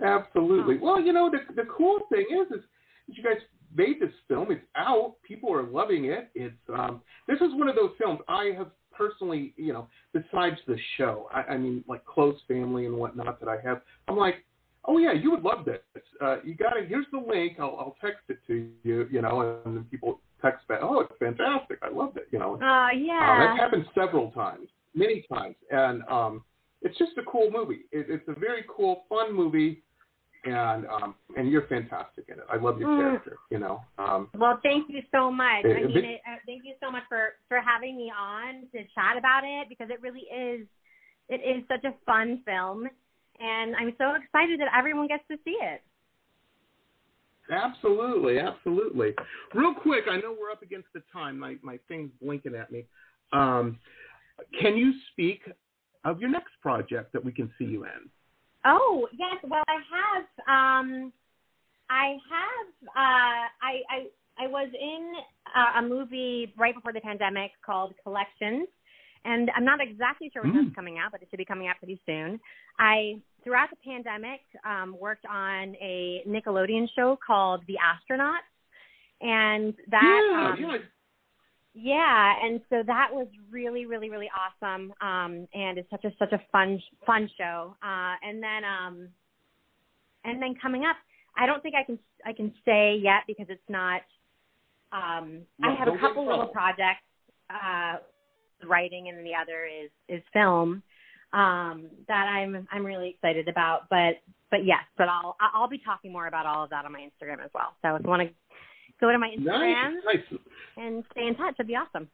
Absolutely. 0.01 0.77
Well, 0.77 1.01
you 1.01 1.11
know, 1.11 1.29
the 1.29 1.39
the 1.55 1.67
cool 1.69 1.99
thing 2.09 2.25
is, 2.31 2.57
is 2.57 2.63
you 3.07 3.23
guys 3.23 3.37
made 3.75 3.99
this 3.99 4.11
film. 4.27 4.51
It's 4.51 4.61
out. 4.75 5.15
People 5.23 5.53
are 5.53 5.63
loving 5.63 6.05
it. 6.05 6.29
It's 6.35 6.55
um, 6.73 7.01
this 7.27 7.37
is 7.37 7.53
one 7.53 7.67
of 7.67 7.75
those 7.75 7.91
films 7.97 8.19
I 8.27 8.51
have 8.57 8.67
personally, 8.91 9.53
you 9.57 9.73
know, 9.73 9.87
besides 10.13 10.57
the 10.67 10.77
show, 10.97 11.29
I, 11.31 11.53
I 11.53 11.57
mean, 11.57 11.83
like 11.87 12.03
close 12.05 12.35
family 12.47 12.85
and 12.87 12.95
whatnot 12.97 13.39
that 13.39 13.47
I 13.47 13.57
have. 13.63 13.81
I'm 14.07 14.17
like, 14.17 14.43
oh 14.85 14.97
yeah, 14.97 15.13
you 15.13 15.29
would 15.31 15.43
love 15.43 15.65
this. 15.65 15.79
Uh, 16.21 16.37
you 16.43 16.55
got 16.55 16.71
to. 16.71 16.85
Here's 16.85 17.05
the 17.11 17.19
link. 17.19 17.57
I'll, 17.59 17.75
I'll 17.79 17.95
text 18.01 18.23
it 18.29 18.39
to 18.47 18.67
you. 18.83 19.07
You 19.11 19.21
know, 19.21 19.61
and 19.65 19.77
then 19.77 19.83
people 19.85 20.19
text 20.41 20.67
back, 20.67 20.79
oh, 20.81 21.01
it's 21.01 21.13
fantastic. 21.19 21.79
I 21.81 21.89
loved 21.89 22.17
it. 22.17 22.27
You 22.31 22.39
know. 22.39 22.59
Oh 22.61 22.65
Uh, 22.65 22.89
yeah. 22.91 23.47
that's 23.47 23.59
happened 23.59 23.85
several 23.93 24.31
times, 24.31 24.67
many 24.95 25.25
times, 25.31 25.55
and 25.71 26.03
um, 26.09 26.43
it's 26.81 26.97
just 26.97 27.11
a 27.17 27.23
cool 27.23 27.49
movie. 27.51 27.81
It, 27.91 28.07
it's 28.09 28.27
a 28.27 28.39
very 28.39 28.63
cool, 28.67 29.03
fun 29.09 29.35
movie, 29.35 29.83
and 30.45 30.85
um, 30.87 31.15
and 31.35 31.51
you're 31.51 31.67
fantastic 31.67 32.25
in 32.29 32.35
it. 32.39 32.45
I 32.49 32.57
love 32.57 32.79
your 32.79 32.89
Mm. 32.89 32.97
character. 32.97 33.37
You 33.49 33.59
know, 33.59 33.83
um, 33.97 34.29
Well, 34.33 34.59
thank 34.63 34.89
you 34.89 35.01
so 35.11 35.31
much. 35.31 35.65
Uh, 35.65 35.69
I 35.69 35.73
mean, 35.81 35.93
but- 35.93 36.03
it, 36.03 36.21
uh, 36.27 36.37
thank 36.45 36.63
you 36.63 36.75
so 36.81 36.91
much 36.91 37.03
for 37.09 37.35
for 37.47 37.59
having 37.59 37.97
me 37.97 38.11
on 38.11 38.67
to 38.73 38.83
chat 38.95 39.17
about 39.17 39.43
it 39.43 39.69
because 39.69 39.89
it 39.89 40.01
really 40.01 40.27
is 40.31 40.67
it 41.29 41.41
is 41.41 41.67
such 41.67 41.83
a 41.83 41.93
fun 42.05 42.41
film, 42.45 42.87
and 43.39 43.75
I'm 43.75 43.93
so 43.97 44.13
excited 44.15 44.59
that 44.59 44.69
everyone 44.75 45.07
gets 45.07 45.27
to 45.29 45.37
see 45.43 45.57
it. 45.61 45.81
absolutely, 47.49 48.39
absolutely. 48.39 49.13
Real 49.53 49.73
quick, 49.73 50.05
I 50.09 50.17
know 50.17 50.35
we're 50.39 50.51
up 50.51 50.61
against 50.61 50.91
the 50.93 51.01
time. 51.11 51.37
My 51.39 51.57
my 51.61 51.77
thing's 51.87 52.11
blinking 52.21 52.55
at 52.55 52.71
me. 52.71 52.85
Um, 53.33 53.79
can 54.59 54.77
you 54.77 54.93
speak 55.11 55.41
of 56.05 56.19
your 56.21 56.29
next 56.29 56.53
project 56.61 57.11
that 57.13 57.23
we 57.23 57.31
can 57.31 57.51
see 57.57 57.65
you 57.65 57.85
in? 57.85 58.09
Oh 58.67 59.07
yes, 59.17 59.37
well 59.43 59.63
I 59.67 59.77
have 59.95 60.25
um 60.47 61.13
I 61.89 62.17
have 62.29 62.67
uh 62.89 63.43
I 63.63 63.73
I 63.89 63.97
I 64.43 64.47
was 64.47 64.69
in 64.79 65.13
uh, 65.55 65.79
a 65.79 65.81
movie 65.81 66.53
right 66.57 66.75
before 66.75 66.91
the 66.93 67.01
pandemic 67.01 67.51
called 67.65 67.93
Collections 68.03 68.67
and 69.25 69.49
I'm 69.55 69.65
not 69.65 69.79
exactly 69.81 70.29
sure 70.31 70.43
when 70.43 70.51
Mm. 70.53 70.63
that's 70.65 70.75
coming 70.75 70.97
out, 70.99 71.11
but 71.11 71.21
it 71.21 71.27
should 71.29 71.37
be 71.37 71.45
coming 71.45 71.67
out 71.67 71.77
pretty 71.79 71.99
soon. 72.05 72.39
I 72.77 73.19
throughout 73.43 73.69
the 73.69 73.77
pandemic 73.89 74.41
um 74.65 74.97
worked 74.99 75.25
on 75.25 75.75
a 75.81 76.21
Nickelodeon 76.27 76.87
show 76.95 77.17
called 77.25 77.63
The 77.67 77.77
Astronauts 77.91 78.51
and 79.21 79.73
that 79.89 80.21
yeah, 80.31 80.51
um, 80.51 80.55
yeah. 80.59 80.77
Yeah, 81.79 82.33
and 82.43 82.59
so 82.71 82.81
that 82.87 83.09
was 83.11 83.27
really, 83.51 83.85
really, 83.85 84.09
really 84.09 84.29
awesome. 84.33 84.91
Um, 84.99 85.47
and 85.53 85.77
it's 85.77 85.89
such 85.91 86.05
a 86.05 86.11
such 86.17 86.31
a 86.31 86.41
fun 86.51 86.81
fun 87.05 87.29
show. 87.37 87.75
Uh, 87.83 88.15
and 88.23 88.41
then 88.41 88.63
um, 88.63 89.07
and 90.25 90.41
then 90.41 90.55
coming 90.59 90.85
up, 90.85 90.95
I 91.37 91.45
don't 91.45 91.61
think 91.61 91.75
I 91.75 91.83
can 91.83 91.99
I 92.25 92.33
can 92.33 92.51
say 92.65 92.95
yet 93.01 93.23
because 93.27 93.45
it's 93.49 93.69
not. 93.69 94.01
Um, 94.91 95.41
No, 95.59 95.69
I 95.69 95.75
have 95.75 95.87
a 95.87 95.99
couple 95.99 96.25
little 96.25 96.47
projects, 96.47 97.03
uh, 97.51 97.97
writing, 98.65 99.09
and 99.09 99.23
the 99.23 99.35
other 99.39 99.65
is 99.65 99.91
is 100.09 100.23
film 100.33 100.81
um, 101.33 101.89
that 102.07 102.25
I'm 102.27 102.67
I'm 102.71 102.85
really 102.85 103.09
excited 103.09 103.47
about. 103.47 103.87
But 103.89 104.17
but 104.49 104.65
yes, 104.65 104.83
but 104.97 105.09
I'll 105.09 105.35
I'll 105.39 105.69
be 105.69 105.81
talking 105.85 106.11
more 106.11 106.25
about 106.25 106.47
all 106.47 106.63
of 106.63 106.71
that 106.71 106.85
on 106.85 106.91
my 106.91 107.01
Instagram 107.01 107.43
as 107.43 107.51
well. 107.53 107.75
So 107.83 107.95
if 107.95 108.03
you 108.03 108.09
want 108.09 108.23
to 108.23 108.33
go 108.99 109.11
to 109.11 109.17
my 109.17 109.29
Instagram 109.29 109.93
Nice, 110.05 110.23
nice. 110.31 110.39
and 110.77 111.03
stay 111.11 111.27
in 111.27 111.35
touch, 111.35 111.55
it'd 111.57 111.67
be 111.67 111.75
awesome. 111.75 112.09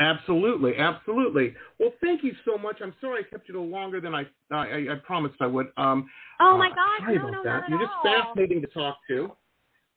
Absolutely, 0.00 0.76
absolutely. 0.76 1.54
Well, 1.78 1.92
thank 2.02 2.24
you 2.24 2.32
so 2.44 2.58
much. 2.58 2.78
I'm 2.82 2.94
sorry 3.00 3.24
I 3.24 3.30
kept 3.30 3.48
you 3.48 3.54
a 3.54 3.56
little 3.60 3.70
longer 3.70 4.00
than 4.00 4.14
I 4.14 4.24
I, 4.50 4.86
I 4.90 4.94
promised 5.04 5.36
I 5.40 5.46
would. 5.46 5.68
Um, 5.76 6.10
Oh 6.40 6.58
my 6.58 6.68
uh, 6.68 7.00
sorry 7.00 7.16
no, 7.16 7.28
about 7.28 7.32
no, 7.32 7.42
that. 7.44 7.68
You're 7.68 7.78
just 7.78 7.92
all. 8.04 8.24
fascinating 8.24 8.60
to 8.62 8.66
talk 8.68 8.96
to. 9.08 9.24
Um, 9.24 9.30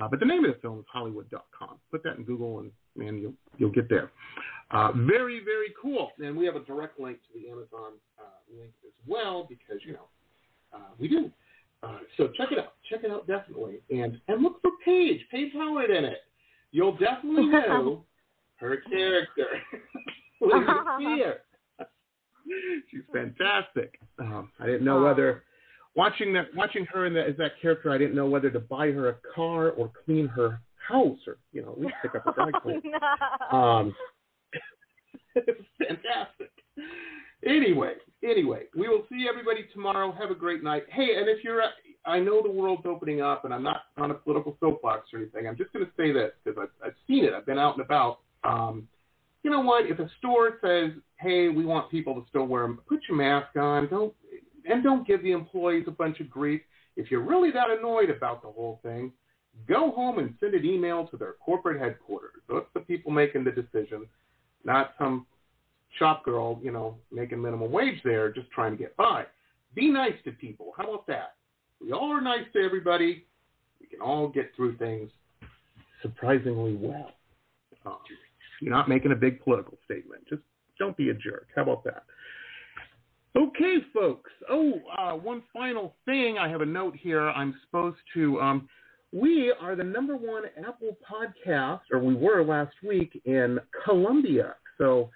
Uh, 0.00 0.06
but 0.06 0.20
the 0.20 0.26
name 0.26 0.44
of 0.44 0.54
the 0.54 0.60
film 0.60 0.78
is 0.78 0.84
Hollywood.con. 0.90 1.76
Put 1.90 2.04
that 2.04 2.16
in 2.16 2.22
Google, 2.22 2.60
and 2.60 2.70
man, 2.94 3.18
you'll 3.18 3.34
you'll 3.58 3.72
get 3.72 3.88
there. 3.88 4.12
Uh, 4.70 4.92
very 4.92 5.42
very 5.44 5.72
cool. 5.80 6.10
And 6.18 6.36
we 6.36 6.44
have 6.46 6.56
a 6.56 6.60
direct 6.60 7.00
link 7.00 7.18
to 7.18 7.40
the 7.40 7.48
Amazon 7.50 7.92
uh, 8.18 8.58
link 8.58 8.72
as 8.86 8.92
well 9.06 9.46
because 9.48 9.78
you 9.84 9.94
know 9.94 10.08
uh, 10.74 10.90
we 10.98 11.08
do. 11.08 11.30
Uh, 11.82 11.98
so 12.16 12.28
check 12.36 12.52
it 12.52 12.58
out. 12.58 12.74
Check 12.90 13.00
it 13.04 13.10
out 13.10 13.26
definitely, 13.26 13.80
and 13.90 14.20
and 14.28 14.42
look 14.42 14.60
for 14.60 14.72
Paige. 14.84 15.20
Paige 15.30 15.52
Howard 15.54 15.90
in 15.90 16.04
it. 16.04 16.18
You'll 16.70 16.96
definitely 16.96 17.46
know 17.48 18.04
her 18.56 18.78
character 18.90 19.46
when 20.40 20.60
you 20.60 20.84
see 20.98 21.22
her. 21.22 21.38
She's 22.90 23.02
fantastic. 23.12 23.98
Um, 24.18 24.50
I 24.58 24.66
didn't 24.66 24.84
know 24.84 25.02
whether 25.02 25.44
watching 25.94 26.32
that 26.32 26.54
watching 26.54 26.86
her 26.86 27.06
in 27.06 27.14
that 27.14 27.26
as 27.26 27.36
that 27.36 27.52
character, 27.60 27.90
I 27.90 27.98
didn't 27.98 28.14
know 28.14 28.26
whether 28.26 28.50
to 28.50 28.60
buy 28.60 28.90
her 28.90 29.10
a 29.10 29.16
car 29.34 29.70
or 29.70 29.90
clean 30.04 30.28
her 30.28 30.60
house 30.88 31.18
or 31.26 31.36
you 31.52 31.62
know 31.62 31.72
at 31.72 31.80
least 31.80 31.94
pick 32.02 32.14
up 32.14 32.26
a 32.26 32.32
dry 32.34 32.50
clean. 32.62 32.82
Um, 33.52 33.88
it's 33.88 33.96
fantastic. 35.78 36.50
Anyway, 37.46 37.94
anyway, 38.24 38.62
we 38.76 38.88
will 38.88 39.04
see 39.08 39.26
everybody 39.28 39.66
tomorrow. 39.72 40.12
Have 40.12 40.30
a 40.30 40.34
great 40.34 40.62
night. 40.62 40.84
Hey, 40.90 41.16
and 41.16 41.28
if 41.28 41.44
you're, 41.44 41.62
I 42.04 42.18
know 42.18 42.42
the 42.42 42.50
world's 42.50 42.84
opening 42.84 43.20
up, 43.20 43.44
and 43.44 43.54
I'm 43.54 43.62
not 43.62 43.82
on 43.96 44.10
a 44.10 44.14
political 44.14 44.56
soapbox 44.60 45.08
or 45.12 45.20
anything. 45.20 45.46
I'm 45.46 45.56
just 45.56 45.72
going 45.72 45.84
to 45.84 45.92
say 45.96 46.12
this 46.12 46.32
because 46.42 46.58
I've, 46.60 46.88
I've 46.88 46.96
seen 47.06 47.24
it. 47.24 47.32
I've 47.32 47.46
been 47.46 47.58
out 47.58 47.76
and 47.76 47.84
about. 47.84 48.20
Um, 48.44 48.88
you 49.44 49.50
know 49.50 49.60
what? 49.60 49.86
If 49.86 49.98
a 50.00 50.10
store 50.18 50.58
says, 50.60 50.90
"Hey, 51.16 51.48
we 51.48 51.64
want 51.64 51.90
people 51.90 52.14
to 52.14 52.26
still 52.28 52.46
wear 52.46 52.62
them," 52.62 52.80
put 52.88 53.00
your 53.08 53.16
mask 53.16 53.56
on. 53.56 53.88
Don't 53.88 54.12
and 54.68 54.82
don't 54.82 55.06
give 55.06 55.22
the 55.22 55.32
employees 55.32 55.84
a 55.86 55.92
bunch 55.92 56.20
of 56.20 56.28
grief. 56.28 56.60
If 56.96 57.10
you're 57.10 57.22
really 57.22 57.50
that 57.52 57.70
annoyed 57.70 58.10
about 58.10 58.42
the 58.42 58.48
whole 58.48 58.80
thing, 58.82 59.12
go 59.68 59.90
home 59.92 60.18
and 60.18 60.34
send 60.40 60.54
an 60.54 60.64
email 60.64 61.06
to 61.08 61.16
their 61.16 61.34
corporate 61.44 61.80
headquarters. 61.80 62.42
That's 62.48 62.66
the 62.74 62.80
people 62.80 63.12
making 63.12 63.44
the 63.44 63.52
decision, 63.52 64.06
not 64.64 64.94
some 64.98 65.26
shop 65.98 66.24
girl, 66.24 66.60
you 66.62 66.70
know, 66.70 66.96
making 67.10 67.40
minimum 67.40 67.70
wage 67.70 68.00
there, 68.04 68.30
just 68.32 68.50
trying 68.50 68.72
to 68.72 68.78
get 68.78 68.96
by. 68.96 69.24
Be 69.74 69.90
nice 69.90 70.14
to 70.24 70.32
people. 70.32 70.72
How 70.76 70.84
about 70.84 71.06
that? 71.06 71.34
We 71.80 71.92
all 71.92 72.12
are 72.12 72.20
nice 72.20 72.44
to 72.54 72.60
everybody. 72.60 73.26
We 73.80 73.86
can 73.86 74.00
all 74.00 74.28
get 74.28 74.52
through 74.56 74.76
things 74.76 75.10
surprisingly 76.02 76.74
well. 76.74 77.12
Um, 77.86 77.98
you're 78.60 78.74
not 78.74 78.88
making 78.88 79.12
a 79.12 79.16
big 79.16 79.42
political 79.42 79.78
statement. 79.84 80.22
Just 80.28 80.42
don't 80.78 80.96
be 80.96 81.10
a 81.10 81.14
jerk. 81.14 81.48
How 81.54 81.62
about 81.62 81.84
that? 81.84 82.04
Okay, 83.36 83.76
folks. 83.94 84.30
Oh, 84.50 84.80
uh, 84.96 85.12
one 85.12 85.42
final 85.52 85.94
thing. 86.04 86.38
I 86.38 86.48
have 86.48 86.60
a 86.60 86.66
note 86.66 86.96
here. 86.96 87.28
I'm 87.28 87.54
supposed 87.66 87.98
to. 88.14 88.40
Um, 88.40 88.68
we 89.12 89.52
are 89.60 89.74
the 89.74 89.84
number 89.84 90.16
one 90.16 90.44
Apple 90.66 90.96
podcast, 91.10 91.80
or 91.90 91.98
we 91.98 92.14
were 92.14 92.44
last 92.44 92.74
week 92.86 93.20
in 93.24 93.58
Colombia. 93.84 94.54
So, 94.76 95.10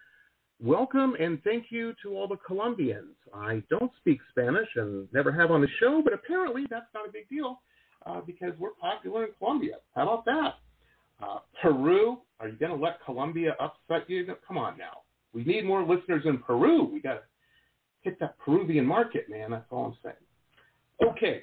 welcome 0.62 1.14
and 1.20 1.43
thank 1.45 1.66
you 1.70 1.93
to 2.03 2.16
all 2.16 2.26
the 2.26 2.36
Colombians. 2.36 3.14
I 3.34 3.62
don't 3.68 3.90
speak 3.99 4.20
Spanish 4.30 4.68
and 4.76 5.09
never 5.12 5.30
have 5.30 5.51
on 5.51 5.61
the 5.61 5.68
show, 5.78 6.01
but 6.03 6.14
apparently 6.14 6.64
that's 6.70 6.86
not 6.95 7.09
a 7.09 7.12
big 7.12 7.28
deal 7.28 7.61
uh, 8.07 8.20
because 8.22 8.53
we're 8.59 8.70
popular 8.80 9.24
in 9.26 9.30
Colombia. 9.38 9.76
How 9.95 10.03
about 10.03 10.24
that? 10.24 10.55
Uh, 11.22 11.38
Peru, 11.61 12.18
are 12.40 12.49
you 12.49 12.57
going 12.57 12.76
to 12.76 12.82
let 12.82 13.05
Colombia 13.05 13.55
upset 13.61 14.09
you? 14.09 14.26
Come 14.47 14.57
on 14.57 14.78
now. 14.78 15.03
We 15.34 15.45
need 15.45 15.64
more 15.64 15.82
listeners 15.82 16.22
in 16.24 16.38
Peru. 16.38 16.84
We 16.90 17.01
got 17.01 17.14
to 17.14 17.20
hit 18.01 18.18
that 18.20 18.38
Peruvian 18.38 18.86
market, 18.86 19.28
man. 19.28 19.51
That's 19.51 19.64
all 19.70 19.86
I'm 19.86 19.97
saying. 20.03 21.11
Okay, 21.11 21.43